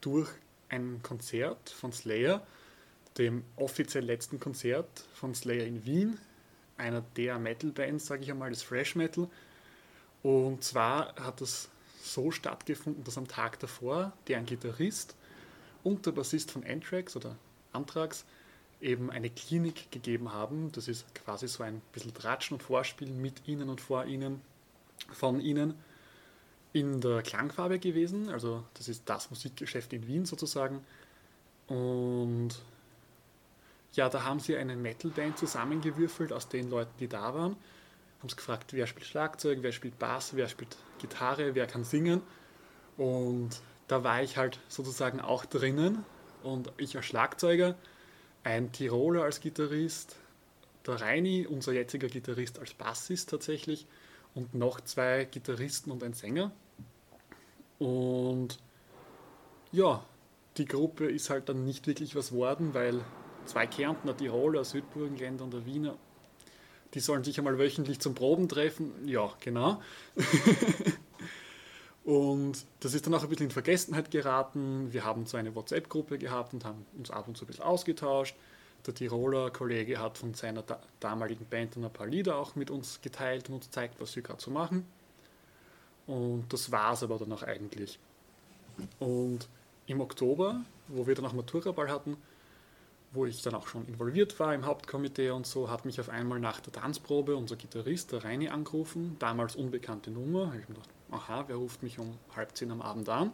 durch 0.02 0.30
ein 0.70 1.02
Konzert 1.04 1.70
von 1.70 1.92
Slayer, 1.92 2.42
dem 3.18 3.44
offiziell 3.56 4.06
letzten 4.06 4.40
Konzert 4.40 4.88
von 5.14 5.36
Slayer 5.36 5.66
in 5.66 5.86
Wien, 5.86 6.18
einer 6.78 7.02
der 7.18 7.38
Metal-Bands, 7.38 8.08
sage 8.08 8.24
ich 8.24 8.32
einmal, 8.32 8.50
des 8.50 8.64
Fresh 8.64 8.96
Metal. 8.96 9.28
Und 10.24 10.64
zwar 10.64 11.16
hat 11.16 11.42
das 11.42 11.70
so 12.02 12.32
stattgefunden, 12.32 13.04
dass 13.04 13.18
am 13.18 13.28
Tag 13.28 13.60
davor 13.60 14.14
deren 14.28 14.46
Gitarrist 14.46 15.16
und 15.84 16.06
der 16.06 16.12
Bassist 16.12 16.52
von 16.52 16.64
Anthrax 16.64 17.16
oder 17.16 17.36
Anthrax 17.74 18.26
eben 18.82 19.12
eine 19.12 19.30
Klinik 19.30 19.92
gegeben 19.92 20.32
haben. 20.32 20.72
Das 20.72 20.88
ist 20.88 21.14
quasi 21.16 21.48
so 21.48 21.64
ein 21.64 21.82
bisschen 21.94 22.14
Tratschen 22.14 22.56
und 22.56 22.64
Vorspielen 22.64 23.22
mit 23.22 23.48
ihnen 23.48 23.70
und 23.70 23.82
vor 23.82 24.06
ihnen, 24.06 24.42
von 25.12 25.40
ihnen 25.40 25.76
in 26.74 27.02
der 27.02 27.22
Klangfarbe 27.22 27.80
gewesen. 27.80 28.30
Also 28.30 28.64
das 28.76 28.88
ist 28.88 29.04
das 29.06 29.30
Musikgeschäft 29.30 29.94
in 29.94 30.08
Wien 30.08 30.26
sozusagen. 30.26 30.84
Und 31.68 32.50
ja, 33.94 34.10
da 34.10 34.24
haben 34.24 34.40
sie 34.40 34.56
eine 34.56 34.76
Metalband 34.76 35.38
zusammengewürfelt 35.38 36.32
aus 36.32 36.48
den 36.48 36.70
Leuten, 36.70 36.94
die 37.00 37.08
da 37.08 37.34
waren 37.34 37.56
haben 38.22 38.30
sie 38.30 38.36
gefragt, 38.36 38.74
wer 38.74 38.86
spielt 38.86 39.08
Schlagzeug, 39.08 39.60
wer 39.62 39.72
spielt 39.72 39.98
Bass, 39.98 40.36
wer 40.36 40.48
spielt 40.48 40.78
Gitarre, 41.00 41.56
wer 41.56 41.66
kann 41.66 41.84
singen. 41.84 42.22
Und 42.98 43.50
da 43.88 44.04
war 44.04 44.22
ich 44.22 44.38
halt 44.38 44.60
sozusagen 44.68 45.20
auch 45.20 45.44
drinnen 45.46 46.06
und 46.44 46.72
ich 46.78 46.96
als 46.96 47.08
Schlagzeuger, 47.08 47.76
ein 48.44 48.72
Tiroler 48.72 49.24
als 49.24 49.40
Gitarrist, 49.40 50.18
der 50.86 51.02
Reini, 51.02 51.48
unser 51.48 51.74
jetziger 51.74 52.08
Gitarrist 52.08 52.60
als 52.60 52.74
Bassist 52.76 53.30
tatsächlich 53.30 53.88
und 54.36 54.54
noch 54.54 54.82
zwei 54.82 55.26
Gitarristen 55.26 55.92
und 55.92 56.04
ein 56.04 56.14
Sänger. 56.14 56.52
Und 57.80 58.60
ja, 59.72 60.06
die 60.58 60.66
Gruppe 60.66 61.10
ist 61.10 61.32
halt 61.32 61.50
dann 61.50 61.66
nicht 61.66 61.88
wirklich 61.88 62.16
was 62.16 62.32
worden, 62.32 62.76
weil 62.76 63.04
zwei 63.46 63.66
Kärntner, 63.66 64.16
Tiroler, 64.16 64.64
Südburgenländer 64.64 65.44
und 65.44 65.54
der 65.54 65.66
Wiener 65.66 65.98
die 66.94 67.00
sollen 67.00 67.24
sich 67.24 67.38
einmal 67.38 67.58
wöchentlich 67.58 68.00
zum 68.00 68.16
Proben 68.16 68.50
treffen. 68.50 68.92
Ja, 69.08 69.32
genau. 69.40 69.82
und 72.04 72.66
das 72.80 72.94
ist 72.94 73.06
dann 73.06 73.14
auch 73.14 73.24
ein 73.24 73.30
bisschen 73.30 73.46
in 73.46 73.52
Vergessenheit 73.52 74.12
geraten. 74.12 74.92
Wir 74.92 75.06
haben 75.06 75.26
so 75.26 75.38
eine 75.38 75.56
WhatsApp-Gruppe 75.56 76.18
gehabt 76.18 76.54
und 76.54 76.66
haben 76.66 76.86
uns 76.98 77.12
ab 77.12 77.28
und 77.28 77.38
zu 77.38 77.46
ein 77.46 77.48
bisschen 77.48 77.64
ausgetauscht. 77.64 78.36
Der 78.86 78.96
Tiroler 78.96 79.52
Kollege 79.52 80.00
hat 80.00 80.18
von 80.18 80.34
seiner 80.34 80.64
da 80.64 80.80
damaligen 81.00 81.46
Band 81.46 81.78
ein 81.78 81.90
paar 81.92 82.08
Lieder 82.08 82.38
auch 82.38 82.56
mit 82.56 82.72
uns 82.72 83.00
geteilt 83.02 83.48
und 83.50 83.56
uns 83.56 83.70
zeigt, 83.70 84.02
was 84.02 84.16
wir 84.16 84.24
gerade 84.24 84.42
so 84.42 84.50
machen. 84.50 84.86
Und 86.08 86.52
das 86.52 86.72
war 86.72 86.94
es 86.94 87.04
aber 87.04 87.20
dann 87.20 87.32
auch 87.32 87.44
eigentlich. 87.44 88.00
Und 89.00 89.48
im 89.86 90.02
Oktober, 90.02 90.62
wo 90.88 91.06
wir 91.06 91.16
dann 91.16 91.26
auch 91.26 91.34
Maturaball 91.34 91.90
hatten, 91.90 92.18
wo 93.14 93.26
ich 93.26 93.42
dann 93.42 93.56
auch 93.56 93.68
schon 93.68 93.86
involviert 93.88 94.40
war 94.40 94.56
im 94.56 94.66
Hauptkomitee 94.66 95.32
und 95.32 95.46
so, 95.46 95.70
hat 95.70 95.86
mich 95.86 96.00
auf 96.00 96.10
einmal 96.10 96.40
nach 96.40 96.62
der 96.62 96.72
Tanzprobe 96.72 97.36
unser 97.36 97.58
Gitarrist, 97.58 98.12
der 98.14 98.24
Reini, 98.24 98.50
angerufen, 98.50 99.18
damals 99.20 99.56
unbekannte 99.56 100.12
Nummer. 100.12 100.48
Habe 100.48 100.60
ich 100.60 100.70
mir 100.70 100.76
gedacht, 100.76 100.90
aha, 101.12 101.44
wer 101.48 101.58
ruft 101.58 101.84
mich 101.84 102.00
um 102.00 102.18
halb 102.36 102.56
zehn 102.56 102.72
am 102.72 102.82
Abend 102.82 103.10
an? 103.10 103.34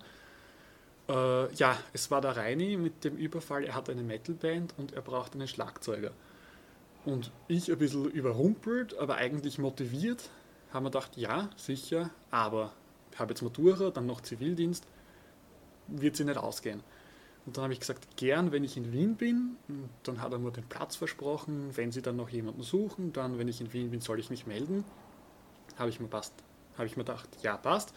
Äh, 1.07 1.53
ja, 1.53 1.77
es 1.93 2.09
war 2.09 2.21
der 2.21 2.35
Reini 2.35 2.75
mit 2.75 3.03
dem 3.03 3.15
Überfall, 3.15 3.63
er 3.65 3.75
hat 3.75 3.89
eine 3.89 4.01
Metalband 4.01 4.73
und 4.77 4.93
er 4.93 5.01
braucht 5.01 5.35
einen 5.35 5.47
Schlagzeuger. 5.47 6.11
Und 7.05 7.31
ich 7.47 7.71
ein 7.71 7.77
bisschen 7.77 8.05
überrumpelt, 8.05 8.97
aber 8.97 9.15
eigentlich 9.15 9.59
motiviert, 9.59 10.29
haben 10.73 10.85
wir 10.85 10.89
gedacht, 10.89 11.15
ja, 11.15 11.49
sicher, 11.55 12.09
aber 12.31 12.73
ich 13.11 13.19
habe 13.19 13.31
jetzt 13.31 13.41
Matura, 13.43 13.91
dann 13.91 14.07
noch 14.07 14.21
Zivildienst, 14.21 14.85
wird 15.87 16.15
sie 16.15 16.25
nicht 16.25 16.37
ausgehen. 16.37 16.83
Und 17.47 17.55
dann 17.55 17.63
habe 17.63 17.73
ich 17.73 17.79
gesagt, 17.79 18.17
gern, 18.17 18.51
wenn 18.51 18.65
ich 18.65 18.75
in 18.75 18.91
Wien 18.91 19.15
bin. 19.15 19.55
Und 19.69 19.89
dann 20.03 20.21
hat 20.21 20.33
er 20.33 20.37
mir 20.37 20.51
den 20.51 20.65
Platz 20.65 20.97
versprochen. 20.97 21.69
Wenn 21.75 21.93
Sie 21.93 22.01
dann 22.01 22.17
noch 22.17 22.27
jemanden 22.27 22.61
suchen, 22.61 23.13
dann, 23.13 23.39
wenn 23.39 23.47
ich 23.47 23.61
in 23.61 23.71
Wien 23.71 23.89
bin, 23.89 24.01
soll 24.01 24.19
ich 24.19 24.29
mich 24.29 24.45
melden. 24.45 24.83
Habe 25.77 25.89
ich 25.89 26.01
mir 26.01 26.09
passt. 26.09 26.33
Habe 26.77 26.87
ich 26.87 26.97
mir 26.97 27.05
gedacht, 27.05 27.29
ja, 27.43 27.55
passt. 27.55 27.93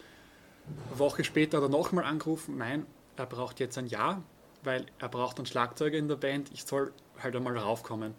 Eine 0.87 0.99
Woche 0.99 1.25
später 1.25 1.57
hat 1.57 1.65
er 1.65 1.69
nochmal 1.69 2.05
angerufen, 2.05 2.57
nein, 2.57 2.85
er 3.17 3.25
braucht 3.25 3.59
jetzt 3.59 3.77
ein 3.77 3.87
Ja, 3.87 4.23
weil 4.63 4.85
er 4.99 5.09
braucht 5.09 5.37
einen 5.37 5.45
Schlagzeuger 5.45 5.97
in 5.97 6.07
der 6.07 6.15
Band. 6.15 6.49
Ich 6.53 6.63
soll 6.63 6.93
halt 7.21 7.35
einmal 7.35 7.57
raufkommen. 7.57 8.13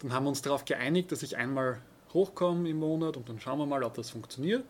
Dann 0.00 0.12
haben 0.12 0.24
wir 0.24 0.28
uns 0.28 0.42
darauf 0.42 0.66
geeinigt, 0.66 1.10
dass 1.12 1.22
ich 1.22 1.38
einmal 1.38 1.80
hochkomme 2.12 2.68
im 2.68 2.78
Monat 2.78 3.16
und 3.16 3.28
dann 3.28 3.40
schauen 3.40 3.58
wir 3.58 3.66
mal, 3.66 3.82
ob 3.82 3.94
das 3.94 4.10
funktioniert. 4.10 4.64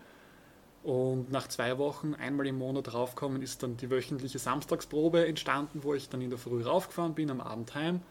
Und 0.83 1.31
nach 1.31 1.47
zwei 1.47 1.77
Wochen 1.77 2.13
einmal 2.13 2.47
im 2.47 2.57
Monat 2.57 2.93
raufkommen, 2.93 3.41
ist 3.41 3.63
dann 3.63 3.75
die 3.75 3.89
wöchentliche 3.89 4.39
Samstagsprobe 4.39 5.27
entstanden, 5.27 5.83
wo 5.83 5.93
ich 5.93 6.09
dann 6.09 6.21
in 6.21 6.29
der 6.29 6.39
Früh 6.39 6.63
raufgefahren 6.63 7.15
bin, 7.15 7.29
am 7.29 7.41
Abend 7.41 7.75
heim. 7.75 8.01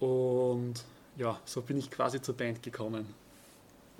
Und 0.00 0.84
ja, 1.16 1.38
so 1.44 1.62
bin 1.62 1.76
ich 1.76 1.90
quasi 1.90 2.20
zur 2.20 2.36
Band 2.36 2.62
gekommen. 2.62 3.06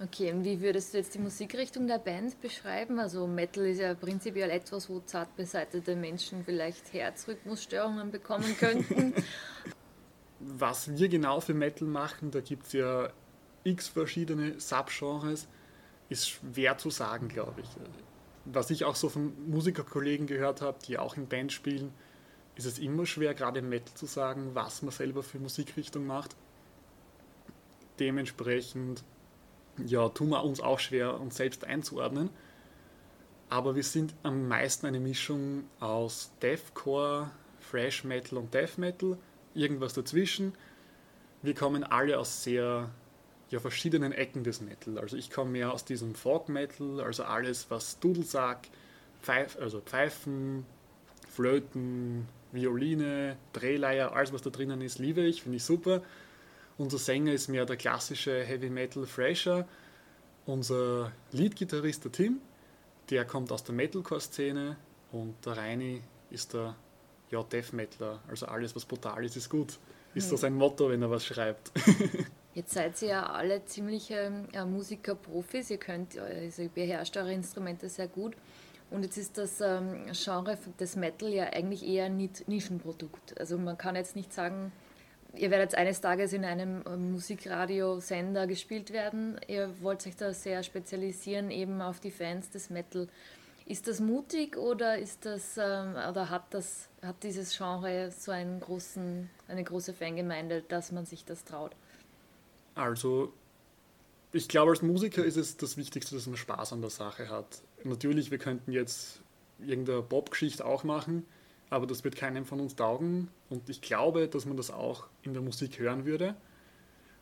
Okay, 0.01 0.33
und 0.33 0.45
wie 0.45 0.61
würdest 0.61 0.95
du 0.95 0.99
jetzt 0.99 1.15
die 1.15 1.19
Musikrichtung 1.19 1.89
der 1.89 1.99
Band 1.99 2.41
beschreiben? 2.41 3.01
Also 3.01 3.27
Metal 3.27 3.67
ist 3.67 3.81
ja 3.81 3.95
prinzipiell 3.95 4.49
etwas, 4.51 4.89
wo 4.89 5.01
zart 5.01 5.35
beseitete 5.35 5.97
Menschen 5.97 6.45
vielleicht 6.45 6.93
Herzrhythmusstörungen 6.93 8.13
bekommen 8.13 8.57
könnten. 8.61 9.13
Was 10.39 10.97
wir 10.97 11.09
genau 11.09 11.41
für 11.41 11.55
Metal 11.55 11.89
machen, 11.89 12.31
da 12.31 12.41
gibt 12.41 12.69
es 12.69 12.75
ja 12.75 13.11
x 13.65 13.89
verschiedene 13.89 14.61
Subgenres, 14.61 15.49
ist 16.09 16.29
schwer 16.29 16.79
zu 16.79 16.91
sagen, 16.91 17.29
glaube 17.29 17.61
ich. 17.61 17.69
Was 18.45 18.71
ich 18.71 18.85
auch 18.85 18.97
so 18.97 19.09
von 19.09 19.33
Musikerkollegen 19.51 20.27
gehört 20.27 20.63
habe, 20.63 20.79
die 20.87 20.99
auch 20.99 21.17
in 21.17 21.27
Band 21.27 21.53
spielen, 21.53 21.93
ist 22.57 22.65
es 22.65 22.79
immer 22.79 23.07
schwer, 23.07 23.35
gerade 23.35 23.61
im 23.61 23.69
Metal 23.69 23.95
zu 23.95 24.07
sagen, 24.07 24.51
was 24.55 24.83
man 24.83 24.91
selber 24.91 25.23
für 25.23 25.39
Musikrichtung 25.39 26.07
macht. 26.07 26.35
Dementsprechend 27.99 29.05
ja, 29.87 30.09
tun 30.09 30.31
wir 30.31 30.43
uns 30.45 30.61
auch 30.61 30.79
schwer, 30.79 31.21
uns 31.21 31.37
selbst 31.37 31.65
einzuordnen. 31.65 32.31
Aber 33.49 33.77
wir 33.77 33.85
sind 33.85 34.15
am 34.23 34.49
meisten 34.49 34.87
eine 34.87 35.01
Mischung 35.01 35.65
aus 35.81 36.33
Deathcore, 36.43 37.31
Fresh 37.61 38.05
Metal 38.05 38.39
und 38.39 38.53
Death 38.53 38.77
Metal, 38.77 39.17
irgendwas 39.55 39.95
dazwischen. 39.95 40.55
Wir 41.43 41.55
kommen 41.55 41.85
alle 41.85 42.19
aus 42.19 42.43
sehr 42.43 42.91
ja, 43.51 43.61
verschiedenen 43.61 44.13
Ecken 44.13 44.45
des 44.45 44.61
Metal. 44.61 44.99
Also 44.99 45.17
ich 45.17 45.31
komme 45.31 45.53
mehr 45.53 45.73
aus 45.73 45.85
diesem 45.85 46.15
Folk 46.15 46.49
Metal, 46.49 47.01
also 47.01 47.25
alles, 47.25 47.71
was 47.71 47.99
Dudelsack, 47.99 48.69
Pfeif, 49.23 49.57
also 49.59 49.81
Pfeifen, 49.81 50.67
Flöten, 51.29 52.29
Violine, 52.53 53.37
Drehleier, 53.53 54.15
alles 54.15 54.33
was 54.33 54.43
da 54.43 54.51
drinnen 54.51 54.81
ist, 54.81 54.99
liebe 54.99 55.23
ich, 55.23 55.43
finde 55.43 55.57
ich 55.57 55.65
super. 55.65 56.03
Unser 56.77 56.99
Sänger 56.99 57.33
ist 57.33 57.49
mehr 57.49 57.67
der 57.67 57.77
klassische 57.77 58.45
Heavy 58.45 58.71
Metal 58.71 59.05
Fresher. 59.07 59.67
Unser 60.47 61.13
Leadgitarrist, 61.33 62.05
der 62.05 62.13
Tim, 62.13 62.41
der 63.11 63.25
kommt 63.25 63.51
aus 63.53 63.65
der 63.65 63.75
Metalcore-Szene 63.75 64.77
und 65.13 65.35
der 65.45 65.57
Reini 65.57 66.03
ist 66.31 66.55
der 66.55 66.77
ja, 67.31 67.43
Death 67.43 67.73
Metaler. 67.73 68.21
Also 68.29 68.47
alles, 68.47 68.75
was 68.77 68.85
brutal 68.85 69.25
ist, 69.25 69.37
ist 69.37 69.51
gut. 69.51 69.79
Ist 70.15 70.25
hm. 70.25 70.31
so 70.31 70.37
sein 70.37 70.55
Motto, 70.55 70.89
wenn 70.89 71.03
er 71.03 71.11
was 71.11 71.27
schreibt. 71.27 71.73
Jetzt 72.59 72.75
seid 72.75 73.01
ihr 73.03 73.09
ja 73.11 73.23
alle 73.27 73.65
ziemliche 73.67 74.33
äh, 74.53 74.65
Musiker-Profis. 74.65 75.71
Ihr 75.71 75.79
könnt, 75.79 76.19
also 76.19 76.63
ihr 76.63 76.69
beherrscht 76.69 77.17
eure 77.17 77.33
Instrumente 77.33 77.89
sehr 77.89 78.09
gut. 78.09 78.35
Und 78.91 79.05
jetzt 79.05 79.17
ist 79.17 79.39
das 79.39 79.61
ähm, 79.61 80.07
Genre 80.13 80.59
des 80.81 80.97
Metal 80.97 81.29
ja 81.29 81.45
eigentlich 81.45 81.87
eher 81.87 82.07
ein 82.07 82.17
Nischenprodukt. 82.49 83.39
Also 83.39 83.59
man 83.59 83.79
kann 83.79 83.95
jetzt 83.95 84.17
nicht 84.17 84.33
sagen, 84.33 84.73
ihr 85.37 85.53
werdet 85.53 85.77
eines 85.77 86.01
Tages 86.01 86.33
in 86.33 86.45
einem 86.45 86.83
ähm, 86.89 87.13
Musikradiosender 87.13 88.49
gespielt 88.49 88.93
werden. 88.93 89.39
Ihr 89.47 89.81
wollt 89.81 90.05
euch 90.05 90.17
da 90.17 90.33
sehr 90.35 90.65
spezialisieren, 90.65 91.53
eben 91.53 91.81
auf 91.81 92.01
die 92.01 92.11
Fans 92.11 92.51
des 92.51 92.71
Metal. 92.71 93.07
Ist 93.67 93.87
das 93.87 94.01
mutig 94.01 94.57
oder 94.57 94.99
ist 94.99 95.27
das 95.27 95.59
ähm, 95.59 95.95
oder 96.11 96.29
hat 96.29 96.53
das 96.53 96.89
hat 97.03 97.23
dieses 97.23 97.57
Genre 97.57 98.11
so 98.11 98.33
einen 98.33 98.59
großen, 98.59 99.31
eine 99.47 99.63
große 99.63 99.95
Fangemeinde, 99.95 100.63
dass 100.63 100.91
man 100.91 101.07
sich 101.07 101.25
das 101.25 101.45
traut? 101.45 101.77
Also 102.79 103.33
ich 104.31 104.47
glaube, 104.47 104.71
als 104.71 104.83
Musiker 104.83 105.25
ist 105.25 105.37
es 105.37 105.57
das 105.57 105.77
Wichtigste, 105.77 106.15
dass 106.15 106.29
man 106.29 106.37
Spaß 106.37 106.73
an 106.73 106.81
der 106.81 106.91
Sache 106.91 107.29
hat. 107.29 107.61
Natürlich, 107.83 108.31
wir 108.31 108.39
könnten 108.39 108.71
jetzt 108.71 109.21
irgendeine 109.59 110.01
Pop-Geschichte 110.03 110.65
auch 110.65 110.85
machen, 110.85 111.27
aber 111.71 111.89
das 111.89 112.05
wird 112.05 112.15
keinem 112.15 112.45
von 112.45 112.61
uns 112.61 112.77
taugen. 112.77 113.29
Und 113.51 113.69
ich 113.69 113.81
glaube, 113.81 114.29
dass 114.29 114.47
man 114.47 114.57
das 114.57 114.71
auch 114.71 115.09
in 115.23 115.33
der 115.33 115.43
Musik 115.43 115.81
hören 115.81 116.05
würde. 116.05 116.37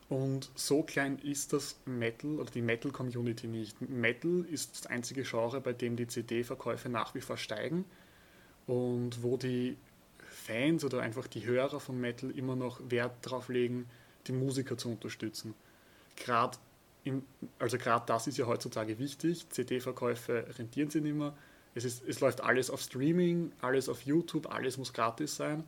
Und 0.09 0.51
so 0.53 0.83
klein 0.83 1.17
ist 1.17 1.53
das 1.53 1.79
Metal 1.85 2.35
oder 2.35 2.51
die 2.51 2.61
Metal-Community 2.61 3.47
nicht. 3.47 3.81
Metal 3.81 4.45
ist 4.51 4.77
das 4.77 4.85
einzige 4.85 5.23
Genre, 5.23 5.59
bei 5.59 5.73
dem 5.73 5.95
die 5.95 6.07
CD-Verkäufe 6.07 6.87
nach 6.87 7.15
wie 7.15 7.21
vor 7.21 7.37
steigen 7.37 7.83
und 8.67 9.23
wo 9.23 9.37
die 9.37 9.75
Fans 10.29 10.85
oder 10.85 11.01
einfach 11.01 11.25
die 11.25 11.47
Hörer 11.47 11.79
von 11.79 11.99
Metal 11.99 12.29
immer 12.29 12.55
noch 12.55 12.79
Wert 12.91 13.25
darauf 13.25 13.49
legen, 13.49 13.87
die 14.27 14.33
Musiker 14.33 14.77
zu 14.77 14.89
unterstützen. 14.89 15.53
Gerade 16.15 16.57
also 17.57 17.77
gerade 17.77 18.05
das 18.05 18.27
ist 18.27 18.37
ja 18.37 18.47
heutzutage 18.47 18.99
wichtig. 18.99 19.49
CD-Verkäufe 19.49 20.45
rentieren 20.57 20.89
sich 20.89 21.01
nicht 21.01 21.15
mehr 21.15 21.33
es, 21.77 21.85
ist, 21.85 22.03
es 22.07 22.19
läuft 22.19 22.41
alles 22.41 22.71
auf 22.71 22.81
Streaming, 22.81 23.51
alles 23.61 23.87
auf 23.87 24.01
YouTube, 24.01 24.51
alles 24.51 24.79
muss 24.79 24.93
gratis 24.93 25.35
sein. 25.35 25.63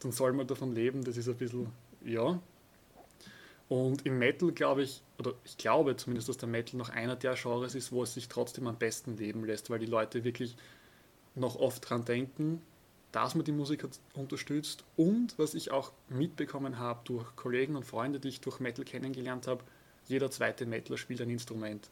Dann 0.00 0.12
soll 0.12 0.32
man 0.32 0.46
davon 0.46 0.74
leben, 0.74 1.04
das 1.04 1.18
ist 1.18 1.28
ein 1.28 1.36
bisschen, 1.36 1.70
ja. 2.04 2.40
Und 3.68 4.06
im 4.06 4.18
Metal 4.18 4.50
glaube 4.52 4.82
ich, 4.82 5.02
oder 5.18 5.34
ich 5.44 5.58
glaube 5.58 5.96
zumindest, 5.96 6.30
dass 6.30 6.38
der 6.38 6.48
Metal 6.48 6.78
noch 6.78 6.88
einer 6.88 7.16
der 7.16 7.34
Genres 7.34 7.74
ist, 7.74 7.92
wo 7.92 8.02
es 8.02 8.14
sich 8.14 8.28
trotzdem 8.28 8.66
am 8.66 8.76
besten 8.76 9.18
leben 9.18 9.44
lässt, 9.44 9.68
weil 9.68 9.78
die 9.78 9.86
Leute 9.86 10.24
wirklich 10.24 10.56
noch 11.34 11.56
oft 11.56 11.88
dran 11.88 12.06
denken, 12.06 12.62
dass 13.14 13.36
man 13.36 13.44
die 13.44 13.52
Musik 13.52 13.86
unterstützt. 14.14 14.84
Und 14.96 15.38
was 15.38 15.54
ich 15.54 15.70
auch 15.70 15.92
mitbekommen 16.08 16.78
habe 16.80 17.00
durch 17.04 17.36
Kollegen 17.36 17.76
und 17.76 17.84
Freunde, 17.84 18.18
die 18.18 18.28
ich 18.28 18.40
durch 18.40 18.58
Metal 18.58 18.84
kennengelernt 18.84 19.46
habe, 19.46 19.62
jeder 20.06 20.30
zweite 20.32 20.66
Metaler 20.66 20.98
spielt 20.98 21.20
ein 21.20 21.30
Instrument. 21.30 21.88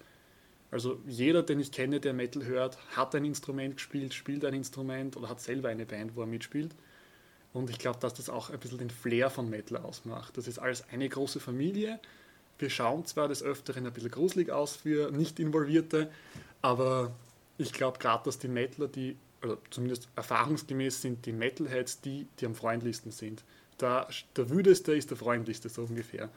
Also 0.73 0.99
jeder, 1.07 1.43
den 1.45 1.61
ich 1.61 1.71
kenne, 1.71 2.01
der 2.01 2.13
Metal 2.13 2.45
hört, 2.45 2.77
hat 2.97 3.15
ein 3.15 3.25
Instrument 3.25 3.77
gespielt, 3.77 4.15
spielt 4.15 4.45
ein 4.45 4.55
Instrument 4.55 5.17
oder 5.17 5.29
hat 5.29 5.41
selber 5.41 5.69
eine 5.69 5.87
Band, 5.87 6.17
wo 6.17 6.23
er 6.23 6.27
mitspielt. 6.27 6.75
Und 7.53 7.71
ich 7.71 7.79
glaube, 7.79 8.01
dass 8.01 8.15
das 8.15 8.29
auch 8.29 8.51
ein 8.51 8.59
bisschen 8.59 8.79
den 8.79 8.91
Flair 8.91 9.31
von 9.31 9.49
Metal 9.49 9.79
ausmacht. 9.79 10.37
Das 10.37 10.49
ist 10.49 10.59
alles 10.59 10.89
eine 10.91 11.09
große 11.09 11.39
Familie. 11.39 12.01
Wir 12.59 12.71
schauen 12.71 13.05
zwar 13.05 13.29
des 13.29 13.43
Öfteren 13.43 13.87
ein 13.87 13.93
bisschen 13.93 14.11
gruselig 14.11 14.51
aus 14.51 14.75
für 14.75 15.13
Nicht-Involvierte, 15.13 16.11
aber 16.63 17.13
ich 17.59 17.73
glaube 17.73 17.99
gerade, 17.99 18.25
dass 18.25 18.39
die 18.39 18.49
Metaler, 18.49 18.89
die, 18.89 19.17
oder 19.43 19.59
zumindest 19.71 20.09
erfahrungsgemäß 20.17 21.03
sind 21.03 21.27
die 21.27 21.33
Metalheads 21.33 22.01
die, 22.01 22.27
die 22.39 22.47
am 22.47 22.55
freundlichsten 22.55 23.11
sind. 23.13 23.45
Der, 23.81 24.09
der 24.37 24.51
wüdeste 24.51 24.93
ist 24.93 25.11
der 25.11 25.17
freundlichste, 25.17 25.69
so 25.69 25.83
ungefähr. 25.83 26.29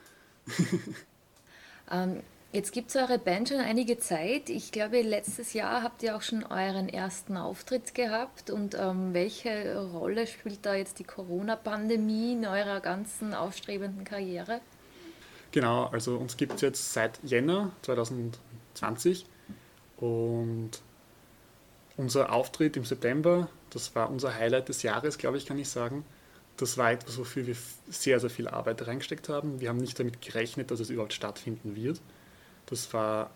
ähm, 1.90 2.22
Jetzt 2.52 2.72
gibt 2.72 2.88
es 2.88 2.96
eure 2.96 3.18
Band 3.18 3.50
schon 3.50 3.58
einige 3.58 3.98
Zeit. 3.98 4.48
Ich 4.48 4.72
glaube, 4.72 5.02
letztes 5.02 5.52
Jahr 5.52 5.82
habt 5.82 6.02
ihr 6.02 6.16
auch 6.16 6.22
schon 6.22 6.42
euren 6.42 6.88
ersten 6.88 7.36
Auftritt 7.36 7.94
gehabt. 7.94 8.48
Und 8.50 8.74
ähm, 8.74 9.12
welche 9.12 9.78
Rolle 9.92 10.26
spielt 10.26 10.64
da 10.64 10.74
jetzt 10.74 10.98
die 10.98 11.04
Corona-Pandemie 11.04 12.32
in 12.32 12.46
eurer 12.46 12.80
ganzen 12.80 13.34
aufstrebenden 13.34 14.04
Karriere? 14.04 14.60
Genau, 15.52 15.86
also 15.88 16.16
uns 16.16 16.38
gibt 16.38 16.54
es 16.54 16.60
jetzt 16.62 16.94
seit 16.94 17.18
Jänner 17.24 17.72
2020 17.82 19.26
und 19.98 20.70
unser 21.96 22.32
Auftritt 22.32 22.76
im 22.76 22.84
September, 22.84 23.48
das 23.70 23.94
war 23.94 24.10
unser 24.10 24.34
Highlight 24.34 24.68
des 24.68 24.82
Jahres, 24.82 25.18
glaube 25.18 25.38
ich, 25.38 25.46
kann 25.46 25.58
ich 25.58 25.68
sagen. 25.68 26.04
Das 26.56 26.78
war 26.78 26.92
etwas, 26.92 27.18
wofür 27.18 27.46
wir 27.46 27.56
sehr, 27.88 28.18
sehr 28.20 28.30
viel 28.30 28.48
Arbeit 28.48 28.86
reingesteckt 28.86 29.28
haben. 29.28 29.60
Wir 29.60 29.68
haben 29.68 29.78
nicht 29.78 29.98
damit 29.98 30.22
gerechnet, 30.22 30.70
dass 30.70 30.80
es 30.80 30.90
überhaupt 30.90 31.12
stattfinden 31.12 31.76
wird. 31.76 32.00
Das 32.66 32.92
war 32.94 33.30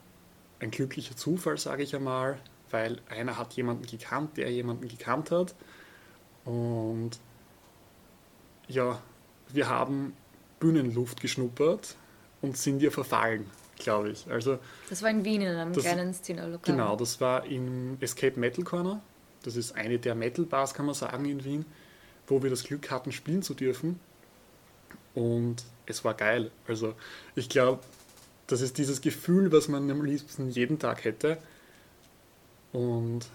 ein 0.59 0.71
glücklicher 0.71 1.17
Zufall, 1.17 1.59
sage 1.59 1.83
ich 1.83 1.95
einmal, 1.95 2.39
weil 2.71 3.01
einer 3.09 3.39
hat 3.39 3.53
jemanden 3.55 3.87
gekannt, 3.87 4.37
der 4.37 4.51
jemanden 4.51 4.89
gekannt 4.89 5.31
hat. 5.31 5.55
Und 6.45 7.13
ja, 8.69 9.01
wir 9.49 9.69
haben 9.69 10.15
Bühnenluft 10.59 11.21
geschnuppert 11.21 11.97
und 12.41 12.57
sind 12.57 12.81
ihr 12.81 12.93
verfallen, 12.93 13.51
glaube 13.81 14.11
ich. 14.11 14.31
Also, 14.31 14.59
das 14.89 15.03
war 15.03 15.11
in 15.11 15.25
Wien 15.25 15.43
in 15.43 15.49
einem 15.49 15.73
das, 15.73 15.85
kleinen 15.85 16.15
Szenerlokal. 16.15 16.75
Genau, 16.75 16.97
das 16.97 17.21
war 17.21 17.45
im 17.47 17.97
Escape 18.01 18.39
Metal 18.39 18.65
Corner. 18.65 19.03
Das 19.43 19.57
ist 19.57 19.73
eine 19.73 19.99
der 19.99 20.15
Metal 20.15 20.45
Bars, 20.45 20.75
kann 20.75 20.87
man 20.87 20.95
sagen, 20.95 21.25
in 21.25 21.45
Wien, 21.45 21.65
wo 22.27 22.43
wir 22.43 22.51
das 22.51 22.65
Glück 22.65 22.91
hatten, 22.91 23.11
spielen 23.13 23.43
zu 23.43 23.55
dürfen. 23.55 23.99
Und 25.15 25.65
es 25.87 26.05
war 26.05 26.15
geil. 26.15 26.51
Also 26.69 26.95
ich 27.35 27.49
glaube, 27.49 27.81
das 28.47 28.61
ist 28.61 28.79
dieses 28.79 29.01
Gefühl, 29.01 29.53
was 29.53 29.69
man 29.69 29.91
am 29.91 30.05
liebsten 30.05 30.51
jeden 30.51 30.79
Tag 30.79 31.05
hätte. 31.05 31.39
Und 32.73 33.27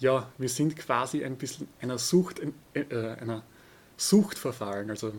ja, 0.00 0.30
wir 0.38 0.48
sind 0.48 0.76
quasi 0.76 1.24
ein 1.24 1.36
bisschen 1.36 1.68
einer 1.80 1.98
Sucht, 1.98 2.40
äh, 2.74 2.84
einer 2.92 3.42
Sucht 3.96 4.38
verfallen. 4.38 4.90
Also 4.90 5.12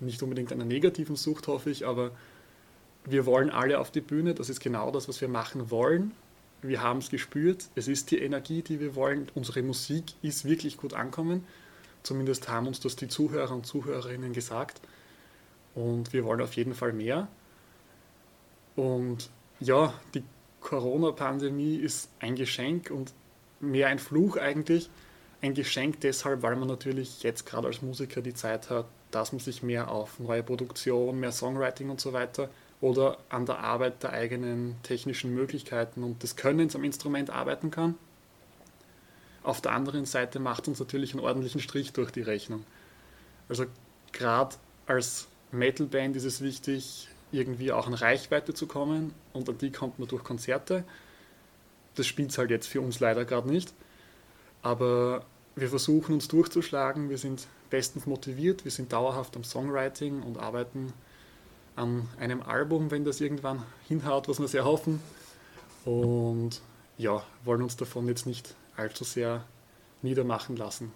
nicht 0.00 0.22
unbedingt 0.22 0.52
einer 0.52 0.64
negativen 0.64 1.16
Sucht, 1.16 1.46
hoffe 1.46 1.70
ich, 1.70 1.86
aber 1.86 2.12
wir 3.04 3.26
wollen 3.26 3.50
alle 3.50 3.78
auf 3.78 3.90
die 3.90 4.00
Bühne. 4.00 4.34
Das 4.34 4.48
ist 4.48 4.60
genau 4.60 4.90
das, 4.90 5.08
was 5.08 5.20
wir 5.20 5.28
machen 5.28 5.70
wollen. 5.70 6.12
Wir 6.62 6.82
haben 6.82 7.00
es 7.00 7.10
gespürt. 7.10 7.68
Es 7.74 7.88
ist 7.88 8.10
die 8.10 8.18
Energie, 8.18 8.62
die 8.62 8.78
wir 8.78 8.94
wollen. 8.94 9.28
Unsere 9.34 9.62
Musik 9.62 10.04
ist 10.22 10.44
wirklich 10.44 10.76
gut 10.76 10.94
ankommen. 10.94 11.44
Zumindest 12.04 12.48
haben 12.48 12.66
uns 12.66 12.80
das 12.80 12.96
die 12.96 13.08
Zuhörer 13.08 13.52
und 13.52 13.66
Zuhörerinnen 13.66 14.32
gesagt. 14.32 14.80
Und 15.74 16.12
wir 16.12 16.24
wollen 16.24 16.40
auf 16.40 16.54
jeden 16.54 16.74
Fall 16.74 16.92
mehr. 16.92 17.28
Und 18.76 19.30
ja, 19.58 19.94
die 20.14 20.22
Corona-Pandemie 20.60 21.76
ist 21.76 22.08
ein 22.20 22.36
Geschenk 22.36 22.90
und 22.90 23.12
mehr 23.60 23.88
ein 23.88 23.98
Fluch 23.98 24.36
eigentlich. 24.36 24.88
Ein 25.40 25.54
Geschenk 25.54 26.00
deshalb, 26.00 26.42
weil 26.42 26.54
man 26.54 26.68
natürlich 26.68 27.24
jetzt 27.24 27.46
gerade 27.46 27.66
als 27.66 27.82
Musiker 27.82 28.22
die 28.22 28.34
Zeit 28.34 28.70
hat, 28.70 28.86
dass 29.10 29.32
man 29.32 29.40
sich 29.40 29.64
mehr 29.64 29.90
auf 29.90 30.20
neue 30.20 30.44
Produktion, 30.44 31.18
mehr 31.18 31.32
Songwriting 31.32 31.90
und 31.90 32.00
so 32.00 32.12
weiter 32.12 32.48
oder 32.82 33.16
an 33.28 33.46
der 33.46 33.60
Arbeit 33.60 34.02
der 34.02 34.12
eigenen 34.12 34.74
technischen 34.82 35.32
Möglichkeiten 35.32 36.02
und 36.02 36.22
des 36.24 36.34
Könnens 36.34 36.74
am 36.74 36.82
Instrument 36.82 37.30
arbeiten 37.30 37.70
kann. 37.70 37.94
Auf 39.44 39.60
der 39.60 39.72
anderen 39.72 40.04
Seite 40.04 40.40
macht 40.40 40.66
uns 40.66 40.80
natürlich 40.80 41.14
einen 41.14 41.24
ordentlichen 41.24 41.60
Strich 41.60 41.92
durch 41.92 42.10
die 42.10 42.22
Rechnung. 42.22 42.64
Also 43.48 43.66
gerade 44.10 44.56
als 44.86 45.28
Metalband 45.52 46.16
ist 46.16 46.24
es 46.24 46.40
wichtig, 46.40 47.08
irgendwie 47.30 47.70
auch 47.70 47.86
an 47.86 47.94
Reichweite 47.94 48.52
zu 48.52 48.66
kommen 48.66 49.14
und 49.32 49.48
an 49.48 49.58
die 49.58 49.70
kommt 49.70 50.00
man 50.00 50.08
durch 50.08 50.24
Konzerte. 50.24 50.82
Das 51.94 52.06
spielt 52.06 52.36
halt 52.36 52.50
jetzt 52.50 52.66
für 52.66 52.80
uns 52.80 52.98
leider 52.98 53.24
gerade 53.24 53.48
nicht. 53.48 53.72
Aber 54.62 55.24
wir 55.54 55.68
versuchen 55.68 56.14
uns 56.14 56.26
durchzuschlagen, 56.26 57.10
wir 57.10 57.18
sind 57.18 57.46
bestens 57.70 58.06
motiviert, 58.06 58.64
wir 58.64 58.72
sind 58.72 58.92
dauerhaft 58.92 59.36
am 59.36 59.44
Songwriting 59.44 60.22
und 60.22 60.38
arbeiten 60.38 60.92
an 61.76 62.08
einem 62.18 62.42
Album, 62.42 62.90
wenn 62.90 63.04
das 63.04 63.20
irgendwann 63.20 63.62
hinhaut, 63.88 64.28
was 64.28 64.40
wir 64.40 64.48
sehr 64.48 64.64
hoffen. 64.64 65.00
Und 65.84 66.60
ja, 66.98 67.22
wollen 67.44 67.62
uns 67.62 67.76
davon 67.76 68.06
jetzt 68.06 68.26
nicht 68.26 68.54
allzu 68.76 69.04
sehr 69.04 69.44
niedermachen 70.02 70.56
lassen. 70.56 70.92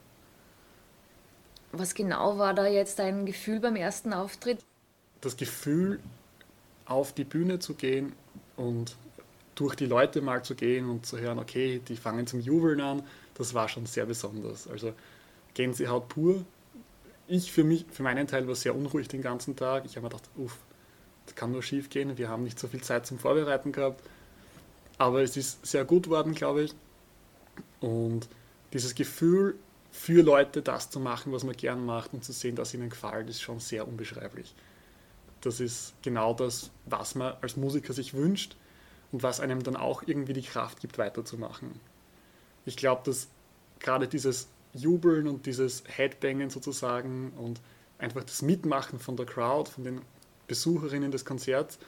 Was 1.73 1.95
genau 1.95 2.39
war 2.39 2.55
da 2.55 2.67
jetzt 2.67 2.99
dein 2.99 3.27
Gefühl 3.27 3.61
beim 3.61 3.77
ersten 3.77 4.13
Auftritt? 4.13 4.59
Das 5.21 5.37
Gefühl, 5.37 6.01
auf 6.87 7.13
die 7.13 7.25
Bühne 7.25 7.59
zu 7.59 7.75
gehen 7.75 8.13
und 8.57 8.97
durch 9.55 9.75
die 9.75 9.87
Leute 9.87 10.21
mal 10.21 10.45
zu 10.45 10.55
gehen 10.55 10.89
und 10.89 11.07
zu 11.07 11.19
hören, 11.19 11.39
okay, 11.39 11.81
die 11.89 11.97
fangen 11.97 12.27
zum 12.27 12.41
Jubeln 12.41 12.81
an, 12.81 13.03
das 13.35 13.55
war 13.55 13.69
schon 13.69 13.87
sehr 13.87 14.07
besonders. 14.07 14.69
Also 14.69 14.93
Gänsehaut 15.55 16.09
pur. 16.09 16.45
Ich 17.29 17.51
für 17.53 17.65
mich, 17.65 17.87
für 17.91 18.03
meinen 18.03 18.27
Teil 18.27 18.47
war 18.47 18.55
sehr 18.55 18.75
unruhig 18.75 19.09
den 19.09 19.23
ganzen 19.23 19.57
Tag. 19.57 19.85
Ich 19.85 19.97
habe 19.97 20.05
mir 20.05 20.11
gedacht, 20.11 20.29
uff, 20.37 20.59
das 21.27 21.35
kann 21.35 21.53
nur 21.53 21.63
schief 21.63 21.91
gehen. 21.91 22.17
Wir 22.19 22.29
haben 22.29 22.45
nicht 22.45 22.59
so 22.59 22.69
viel 22.69 22.83
Zeit 22.83 23.07
zum 23.07 23.19
Vorbereiten 23.19 23.73
gehabt. 23.73 24.03
Aber 24.99 25.23
es 25.23 25.37
ist 25.37 25.67
sehr 25.67 25.85
gut 25.85 26.09
worden, 26.09 26.35
glaube 26.35 26.63
ich. 26.63 26.75
Und 27.81 28.29
dieses 28.73 28.95
Gefühl, 28.95 29.59
für 29.91 30.23
Leute 30.23 30.63
das 30.63 30.91
zu 30.91 31.01
machen, 31.01 31.33
was 31.33 31.43
man 31.43 31.57
gern 31.57 31.85
macht 31.85 32.13
und 32.13 32.25
zu 32.25 32.33
sehen, 32.33 32.55
dass 32.55 32.75
ihnen 32.75 32.91
gefällt, 32.91 33.29
ist 33.29 33.41
schon 33.41 33.61
sehr 33.61 33.89
unbeschreiblich. 33.89 34.55
Das 35.41 35.61
ist 35.61 35.95
genau 36.03 36.35
das, 36.35 36.71
was 36.85 37.15
man 37.15 37.35
als 37.41 37.57
Musiker 37.57 37.93
sich 37.93 38.15
wünscht 38.15 38.57
und 39.13 39.23
was 39.23 39.41
einem 39.41 39.63
dann 39.63 39.77
auch 39.77 40.03
irgendwie 40.07 40.33
die 40.33 40.43
Kraft 40.43 40.81
gibt, 40.81 40.99
weiterzumachen. 40.99 41.81
Ich 42.67 42.77
glaube, 42.77 43.03
dass 43.05 43.29
gerade 43.79 44.09
dieses 44.09 44.49
Jubeln 44.77 45.27
und 45.29 45.47
dieses 45.47 45.85
Headbangen 45.87 46.51
sozusagen 46.51 47.33
und 47.37 47.61
einfach 47.99 48.25
das 48.25 48.43
Mitmachen 48.43 48.99
von 48.99 49.17
der 49.17 49.27
Crowd, 49.27 49.71
von 49.71 49.85
den 49.85 50.01
Besucherinnen 50.47 51.11
des 51.11 51.25
Konzerts, 51.25 51.79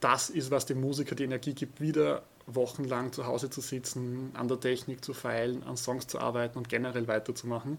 das 0.00 0.30
ist, 0.30 0.50
was 0.50 0.66
dem 0.66 0.80
Musiker 0.80 1.14
die 1.14 1.24
Energie 1.24 1.54
gibt, 1.54 1.80
wieder 1.80 2.22
wochenlang 2.46 3.12
zu 3.12 3.26
Hause 3.26 3.50
zu 3.50 3.60
sitzen, 3.60 4.32
an 4.34 4.48
der 4.48 4.58
Technik 4.58 5.04
zu 5.04 5.14
feilen, 5.14 5.62
an 5.62 5.76
Songs 5.76 6.08
zu 6.08 6.18
arbeiten 6.18 6.58
und 6.58 6.68
generell 6.68 7.06
weiterzumachen. 7.06 7.78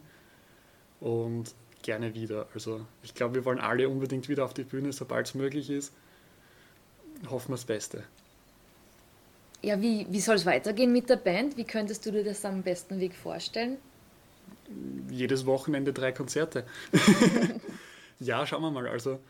Und 1.01 1.53
gerne 1.83 2.15
wieder. 2.15 2.47
Also 2.53 2.85
ich 3.03 3.13
glaube, 3.13 3.35
wir 3.35 3.45
wollen 3.45 3.59
alle 3.59 3.89
unbedingt 3.89 4.29
wieder 4.29 4.45
auf 4.45 4.53
die 4.53 4.63
Bühne, 4.63 4.93
sobald 4.93 5.27
es 5.27 5.35
möglich 5.35 5.69
ist. 5.69 5.93
Hoffen 7.29 7.49
wir 7.49 7.55
das 7.55 7.65
Beste. 7.65 8.03
Ja, 9.63 9.81
wie, 9.81 10.05
wie 10.09 10.19
soll 10.19 10.35
es 10.35 10.45
weitergehen 10.45 10.91
mit 10.91 11.09
der 11.09 11.15
Band? 11.15 11.55
Wie 11.55 11.63
könntest 11.63 12.05
du 12.05 12.11
dir 12.11 12.25
das 12.25 12.43
am 12.43 12.63
besten 12.63 12.99
Weg 12.99 13.15
vorstellen? 13.15 13.77
Jedes 15.09 15.45
Wochenende 15.45 15.93
drei 15.93 16.11
Konzerte. 16.11 16.65
ja, 18.19 18.45
schauen 18.45 18.61
wir 18.61 18.71
mal. 18.71 18.89
Also 18.89 19.21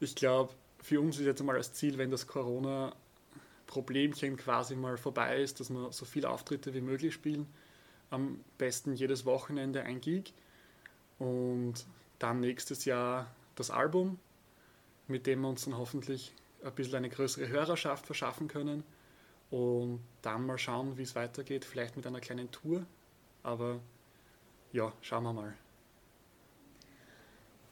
ich 0.00 0.14
glaube, 0.14 0.54
für 0.82 1.02
uns 1.02 1.18
ist 1.18 1.26
jetzt 1.26 1.42
mal 1.42 1.58
das 1.58 1.74
Ziel, 1.74 1.98
wenn 1.98 2.10
das 2.10 2.26
Corona-Problemchen 2.26 4.38
quasi 4.38 4.74
mal 4.74 4.96
vorbei 4.96 5.42
ist, 5.42 5.60
dass 5.60 5.68
wir 5.68 5.92
so 5.92 6.06
viele 6.06 6.30
Auftritte 6.30 6.72
wie 6.72 6.80
möglich 6.80 7.12
spielen. 7.12 7.46
Am 8.08 8.40
besten 8.56 8.94
jedes 8.94 9.26
Wochenende 9.26 9.82
ein 9.82 10.00
Gig 10.00 10.32
und 11.18 11.74
dann 12.18 12.40
nächstes 12.40 12.86
Jahr 12.86 13.26
das 13.54 13.70
Album, 13.70 14.18
mit 15.08 15.26
dem 15.26 15.42
wir 15.42 15.48
uns 15.50 15.66
dann 15.66 15.76
hoffentlich 15.76 16.32
ein 16.64 16.72
bisschen 16.72 16.94
eine 16.94 17.10
größere 17.10 17.48
Hörerschaft 17.48 18.06
verschaffen 18.06 18.48
können 18.48 18.82
und 19.54 20.00
dann 20.22 20.46
mal 20.46 20.58
schauen, 20.58 20.98
wie 20.98 21.02
es 21.02 21.14
weitergeht, 21.14 21.64
vielleicht 21.64 21.96
mit 21.96 22.04
einer 22.08 22.18
kleinen 22.18 22.50
Tour, 22.50 22.84
aber 23.44 23.78
ja, 24.72 24.92
schauen 25.00 25.22
wir 25.22 25.32
mal. 25.32 25.54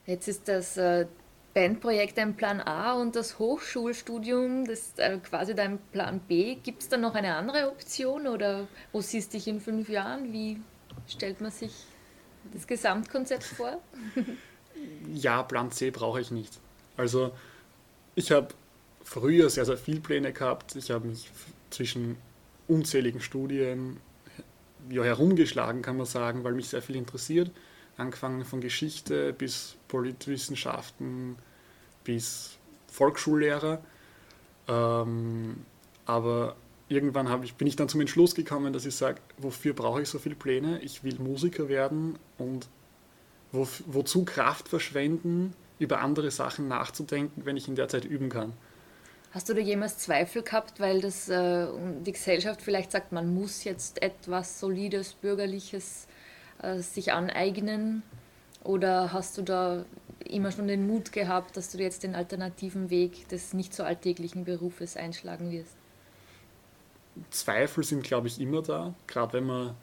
Jetzt 0.05 0.29
ist 0.29 0.47
das 0.47 0.77
äh, 0.77 1.07
Bandprojekt 1.53 2.17
ein 2.19 2.37
Plan 2.37 2.61
A 2.61 2.93
und 2.93 3.17
das 3.17 3.37
Hochschulstudium, 3.37 4.63
das 4.63 4.79
ist 4.79 4.99
äh, 4.99 5.17
quasi 5.17 5.55
dein 5.55 5.77
Plan 5.91 6.21
B. 6.21 6.55
Gibt 6.55 6.83
es 6.83 6.87
da 6.87 6.95
noch 6.95 7.15
eine 7.15 7.35
andere 7.35 7.69
Option 7.69 8.27
oder 8.27 8.65
wo 8.93 9.01
siehst 9.01 9.33
du 9.33 9.37
dich 9.37 9.49
in 9.49 9.59
fünf 9.59 9.89
Jahren? 9.89 10.31
Wie 10.31 10.61
stellt 11.09 11.41
man 11.41 11.51
sich 11.51 11.73
das 12.53 12.65
Gesamtkonzept 12.65 13.43
vor? 13.43 13.81
ja, 15.13 15.43
Plan 15.43 15.69
C 15.69 15.91
brauche 15.91 16.21
ich 16.21 16.31
nicht. 16.31 16.57
Also 16.95 17.33
ich 18.15 18.31
habe 18.31 18.47
früher 19.03 19.49
sehr, 19.49 19.65
sehr 19.65 19.77
viele 19.77 19.99
Pläne 19.99 20.31
gehabt. 20.31 20.77
Ich 20.77 20.89
habe 20.89 21.07
mich 21.07 21.29
zwischen 21.73 22.17
unzähligen 22.67 23.19
Studien 23.19 23.97
ja, 24.89 25.03
herumgeschlagen, 25.03 25.81
kann 25.81 25.97
man 25.97 26.05
sagen, 26.05 26.43
weil 26.43 26.53
mich 26.53 26.69
sehr 26.69 26.81
viel 26.81 26.95
interessiert 26.95 27.51
angefangen 27.97 28.45
von 28.45 28.61
Geschichte 28.61 29.33
bis 29.33 29.75
Politwissenschaften 29.87 31.35
bis 32.03 32.57
Volksschullehrer. 32.87 33.81
Ähm, 34.67 35.65
aber 36.05 36.55
irgendwann 36.89 37.43
ich, 37.43 37.55
bin 37.55 37.67
ich 37.67 37.75
dann 37.75 37.89
zum 37.89 38.01
Entschluss 38.01 38.35
gekommen, 38.35 38.73
dass 38.73 38.85
ich 38.85 38.95
sage, 38.95 39.19
wofür 39.37 39.73
brauche 39.73 40.01
ich 40.01 40.09
so 40.09 40.19
viele 40.19 40.35
Pläne? 40.35 40.79
Ich 40.81 41.03
will 41.03 41.15
Musiker 41.19 41.69
werden 41.69 42.17
und 42.37 42.67
wo, 43.51 43.67
wozu 43.85 44.25
Kraft 44.25 44.67
verschwenden, 44.67 45.53
über 45.79 46.01
andere 46.01 46.31
Sachen 46.31 46.67
nachzudenken, 46.67 47.45
wenn 47.45 47.57
ich 47.57 47.67
in 47.67 47.75
der 47.75 47.87
Zeit 47.87 48.05
üben 48.05 48.29
kann. 48.29 48.53
Hast 49.33 49.49
du 49.49 49.55
da 49.55 49.61
jemals 49.61 49.97
Zweifel 49.97 50.43
gehabt, 50.43 50.79
weil 50.79 51.01
das, 51.01 51.27
äh, 51.27 51.67
die 52.05 52.11
Gesellschaft 52.11 52.61
vielleicht 52.61 52.91
sagt, 52.91 53.11
man 53.11 53.33
muss 53.33 53.63
jetzt 53.63 54.03
etwas 54.03 54.59
Solides, 54.59 55.13
Bürgerliches 55.13 56.07
äh, 56.61 56.77
sich 56.79 57.13
aneignen? 57.13 58.03
Oder 58.63 59.11
hast 59.11 59.39
du 59.39 59.41
da 59.41 59.85
immer 60.23 60.51
schon 60.51 60.67
den 60.67 60.85
Mut 60.85 61.11
gehabt, 61.11 61.57
dass 61.57 61.71
du 61.71 61.79
jetzt 61.79 62.03
den 62.03 62.13
alternativen 62.13 62.91
Weg 62.91 63.27
des 63.29 63.53
nicht 63.53 63.73
so 63.73 63.81
alltäglichen 63.83 64.45
Berufes 64.45 64.95
einschlagen 64.95 65.51
wirst? 65.51 65.75
Zweifel 67.31 67.83
sind, 67.83 68.03
glaube 68.03 68.27
ich, 68.27 68.39
immer 68.39 68.61
da, 68.61 68.93
gerade 69.07 69.33
wenn 69.33 69.45
man 69.45 69.75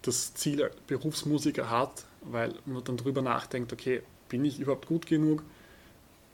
das 0.00 0.32
Ziel 0.32 0.70
Berufsmusiker 0.86 1.68
hat, 1.68 2.06
weil 2.22 2.54
man 2.64 2.82
dann 2.84 2.96
darüber 2.96 3.20
nachdenkt, 3.20 3.70
okay, 3.70 4.02
bin 4.30 4.46
ich 4.46 4.60
überhaupt 4.60 4.86
gut 4.86 5.06
genug? 5.06 5.42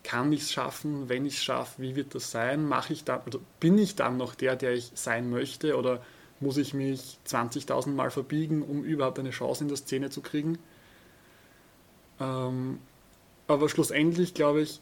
Kann 0.03 0.33
ich 0.33 0.43
es 0.43 0.53
schaffen? 0.53 1.09
Wenn 1.09 1.27
ich 1.27 1.35
es 1.35 1.45
schaffe, 1.45 1.83
wie 1.83 1.97
wird 1.97 2.15
das 2.15 2.31
sein? 2.31 2.67
Mache 2.67 2.93
ich 2.93 3.05
dann, 3.05 3.21
oder 3.27 3.39
bin 3.61 3.79
ich 3.79 3.97
dann 3.97 4.17
noch 4.17 4.35
der, 4.35 4.57
der 4.57 4.73
ich 4.73 4.93
sein 4.95 5.31
möchte? 5.31 5.77
Oder 5.77 6.01
muss 6.41 6.57
ich 6.57 6.73
mich 6.73 7.19
20.000 7.27 7.91
Mal 7.91 8.11
verbiegen, 8.11 8.63
um 8.63 8.83
überhaupt 8.83 9.19
eine 9.19 9.31
Chance 9.31 9.65
in 9.65 9.69
der 9.69 9.77
Szene 9.77 10.11
zu 10.11 10.23
kriegen. 10.23 10.59
Ähm, 12.19 12.79
aber 13.47 13.69
schlussendlich, 13.69 14.33
glaube 14.35 14.63
ich, 14.63 14.81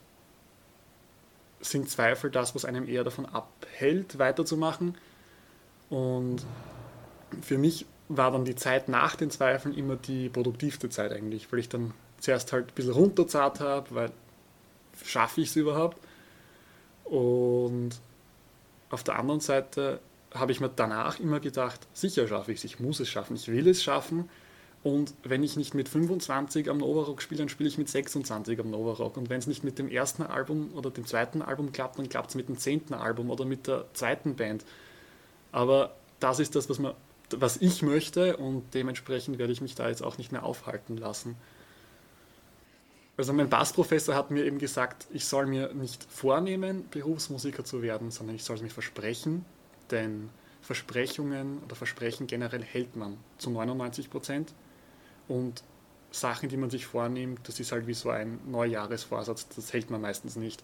sind 1.61 1.91
Zweifel 1.91 2.31
das, 2.31 2.55
was 2.55 2.65
einem 2.65 2.89
eher 2.89 3.03
davon 3.03 3.27
abhält, 3.27 4.19
weiterzumachen. 4.19 4.97
Und 5.91 6.45
für 7.43 7.59
mich 7.59 7.87
war 8.09 8.31
dann 8.31 8.45
die 8.45 8.55
Zeit 8.55 8.89
nach 8.89 9.17
den 9.17 9.31
Zweifeln 9.31 9.77
immer 9.77 9.97
die 9.97 10.29
produktivste 10.29 10.89
Zeit 10.89 11.13
eigentlich, 11.13 11.51
weil 11.53 11.59
ich 11.59 11.69
dann 11.69 11.93
zuerst 12.21 12.53
halt 12.53 12.69
ein 12.69 12.75
bisschen 12.75 12.93
runterzahlt 12.93 13.61
habe, 13.61 13.95
weil 13.95 14.11
schaffe 15.05 15.41
ich 15.41 15.49
es 15.49 15.57
überhaupt? 15.57 15.99
Und 17.05 17.91
auf 18.91 19.03
der 19.03 19.19
anderen 19.19 19.41
Seite 19.41 20.01
habe 20.35 20.53
ich 20.53 20.61
mir 20.61 20.69
danach 20.69 21.19
immer 21.21 21.41
gedacht, 21.41 21.87
sicher 21.95 22.29
schaffe 22.29 22.53
ich 22.53 22.59
es, 22.59 22.65
ich 22.65 22.81
muss 22.81 23.01
es 23.01 23.09
schaffen, 23.09 23.37
ich 23.37 23.49
will 23.49 23.69
es 23.69 23.83
schaffen. 23.83 24.29
Und 24.85 25.15
wenn 25.25 25.43
ich 25.43 25.57
nicht 25.57 25.75
mit 25.75 25.89
25 25.89 26.71
am 26.71 26.79
Novarock 26.79 27.21
spiele, 27.21 27.41
dann 27.41 27.49
spiele 27.49 27.69
ich 27.69 27.79
mit 27.79 27.89
26 27.89 28.61
am 28.61 28.71
Novarock. 28.71 29.17
Und 29.17 29.29
wenn 29.29 29.39
es 29.39 29.47
nicht 29.47 29.65
mit 29.65 29.79
dem 29.79 29.89
ersten 29.89 30.23
Album 30.23 30.71
oder 30.75 30.91
dem 30.91 31.05
zweiten 31.05 31.43
Album 31.43 31.73
klappt, 31.73 31.99
dann 31.99 32.09
klappt 32.09 32.31
es 32.31 32.37
mit 32.37 32.49
dem 32.49 32.59
zehnten 32.59 32.95
Album 32.95 33.31
oder 33.31 33.45
mit 33.45 33.67
der 33.67 33.87
zweiten 33.95 34.37
Band. 34.37 34.65
Aber 35.51 35.97
das 36.21 36.39
ist 36.39 36.55
das, 36.55 36.71
was, 36.71 36.79
man, 36.79 36.95
was 37.31 37.57
ich 37.57 37.83
möchte 37.83 38.37
und 38.37 38.73
dementsprechend 38.73 39.39
werde 39.39 39.53
ich 39.53 39.61
mich 39.61 39.75
da 39.75 39.89
jetzt 39.89 40.03
auch 40.03 40.17
nicht 40.17 40.31
mehr 40.31 40.45
aufhalten 40.45 40.97
lassen. 40.97 41.37
Also 43.19 43.35
mein 43.35 43.51
Bassprofessor 43.51 44.15
hat 44.15 44.31
mir 44.31 44.45
eben 44.45 44.59
gesagt, 44.59 45.07
ich 45.13 45.27
soll 45.27 45.45
mir 45.45 45.75
nicht 45.75 46.05
vornehmen, 46.05 46.89
Berufsmusiker 46.91 47.65
zu 47.65 47.83
werden, 47.83 48.11
sondern 48.11 48.37
ich 48.37 48.45
soll 48.45 48.57
es 48.57 48.63
mir 48.63 48.71
versprechen 48.71 49.45
denn 49.91 50.31
Versprechungen 50.63 51.63
oder 51.65 51.77
Versprechen 51.77 52.27
generell 52.27 52.63
hält 52.63 52.97
man 52.97 53.17
zu 53.39 53.51
99 53.51 54.11
Prozent. 54.11 54.55
Und 55.29 55.63
Sachen, 56.11 56.49
die 56.49 56.57
man 56.57 56.71
sich 56.71 56.87
vornimmt, 56.87 57.41
das 57.49 57.61
ist 57.61 57.73
halt 57.73 57.87
wie 57.87 57.95
so 57.95 58.11
ein 58.11 58.41
Neujahresvorsatz, 58.51 59.49
das 59.55 59.73
hält 59.73 59.91
man 59.91 60.01
meistens 60.01 60.37
nicht. 60.37 60.63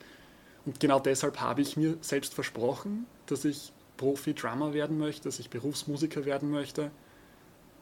Und 0.64 0.80
genau 0.80 0.98
deshalb 0.98 1.40
habe 1.40 1.60
ich 1.60 1.76
mir 1.76 1.98
selbst 2.00 2.32
versprochen, 2.32 3.06
dass 3.26 3.44
ich 3.44 3.72
Profi-Drummer 3.98 4.72
werden 4.72 4.98
möchte, 4.98 5.24
dass 5.24 5.38
ich 5.38 5.50
Berufsmusiker 5.50 6.24
werden 6.24 6.50
möchte, 6.50 6.90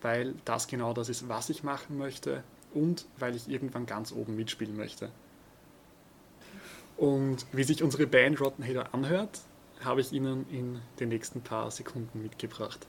weil 0.03 0.35
das 0.45 0.67
genau 0.67 0.93
das 0.93 1.09
ist, 1.09 1.29
was 1.29 1.49
ich 1.51 1.63
machen 1.63 1.99
möchte 1.99 2.43
und 2.75 3.07
weil 3.19 3.35
ich 3.35 3.49
irgendwann 3.49 3.87
ganz 3.87 4.13
oben 4.13 4.37
mitspielen 4.37 4.77
möchte. 4.77 5.11
Und 6.97 7.47
wie 7.53 7.65
sich 7.65 7.83
unsere 7.83 8.07
Band 8.07 8.41
Rotten 8.41 8.65
Hater 8.65 8.95
anhört, 8.95 9.41
habe 9.85 10.01
ich 10.01 10.13
Ihnen 10.13 10.47
in 10.51 10.81
den 11.01 11.09
nächsten 11.09 11.41
paar 11.41 11.71
Sekunden 11.71 12.23
mitgebracht. 12.23 12.87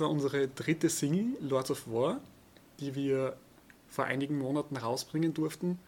Das 0.00 0.06
war 0.06 0.12
unsere 0.12 0.48
dritte 0.48 0.88
Single, 0.88 1.36
Lords 1.42 1.70
of 1.70 1.86
War, 1.92 2.20
die 2.78 2.94
wir 2.94 3.36
vor 3.86 4.06
einigen 4.06 4.38
Monaten 4.38 4.78
rausbringen 4.78 5.34
durften. 5.34 5.78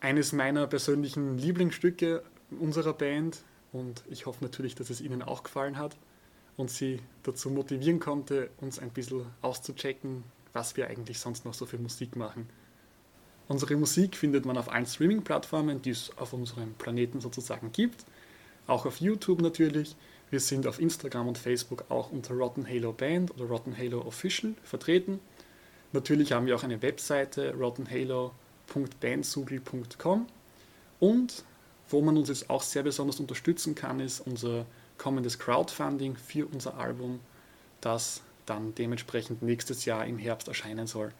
Eines 0.00 0.32
meiner 0.32 0.66
persönlichen 0.66 1.38
Lieblingsstücke 1.38 2.24
unserer 2.58 2.94
Band 2.94 3.44
und 3.72 4.02
ich 4.10 4.26
hoffe 4.26 4.42
natürlich, 4.42 4.74
dass 4.74 4.90
es 4.90 5.00
Ihnen 5.00 5.22
auch 5.22 5.44
gefallen 5.44 5.78
hat 5.78 5.96
und 6.56 6.68
Sie 6.68 6.98
dazu 7.22 7.48
motivieren 7.48 8.00
konnte, 8.00 8.50
uns 8.60 8.80
ein 8.80 8.90
bisschen 8.90 9.26
auszuchecken, 9.40 10.24
was 10.52 10.76
wir 10.76 10.88
eigentlich 10.88 11.20
sonst 11.20 11.44
noch 11.44 11.54
so 11.54 11.64
für 11.64 11.78
Musik 11.78 12.16
machen. 12.16 12.48
Unsere 13.46 13.76
Musik 13.76 14.16
findet 14.16 14.46
man 14.46 14.58
auf 14.58 14.68
allen 14.68 14.86
Streaming-Plattformen, 14.86 15.80
die 15.80 15.90
es 15.90 16.10
auf 16.16 16.32
unserem 16.32 16.74
Planeten 16.74 17.20
sozusagen 17.20 17.70
gibt, 17.70 18.04
auch 18.66 18.84
auf 18.84 18.96
YouTube 18.96 19.42
natürlich. 19.42 19.94
Wir 20.30 20.40
sind 20.40 20.66
auf 20.66 20.80
Instagram 20.80 21.28
und 21.28 21.38
Facebook 21.38 21.84
auch 21.88 22.12
unter 22.12 22.34
Rotten 22.34 22.68
Halo 22.68 22.92
Band 22.92 23.30
oder 23.34 23.44
Rotten 23.44 23.74
Halo 23.76 24.02
Official 24.02 24.54
vertreten. 24.62 25.20
Natürlich 25.92 26.32
haben 26.32 26.46
wir 26.46 26.54
auch 26.54 26.64
eine 26.64 26.82
Webseite 26.82 27.54
rottenhalo.bandsugel.com 27.54 30.26
und 31.00 31.44
wo 31.90 32.02
man 32.02 32.18
uns 32.18 32.28
jetzt 32.28 32.50
auch 32.50 32.62
sehr 32.62 32.82
besonders 32.82 33.18
unterstützen 33.20 33.74
kann, 33.74 34.00
ist 34.00 34.20
unser 34.20 34.66
kommendes 34.98 35.38
Crowdfunding 35.38 36.16
für 36.16 36.44
unser 36.46 36.76
Album, 36.76 37.20
das 37.80 38.20
dann 38.44 38.74
dementsprechend 38.74 39.40
nächstes 39.42 39.86
Jahr 39.86 40.06
im 40.06 40.18
Herbst 40.18 40.48
erscheinen 40.48 40.86
soll. 40.86 41.10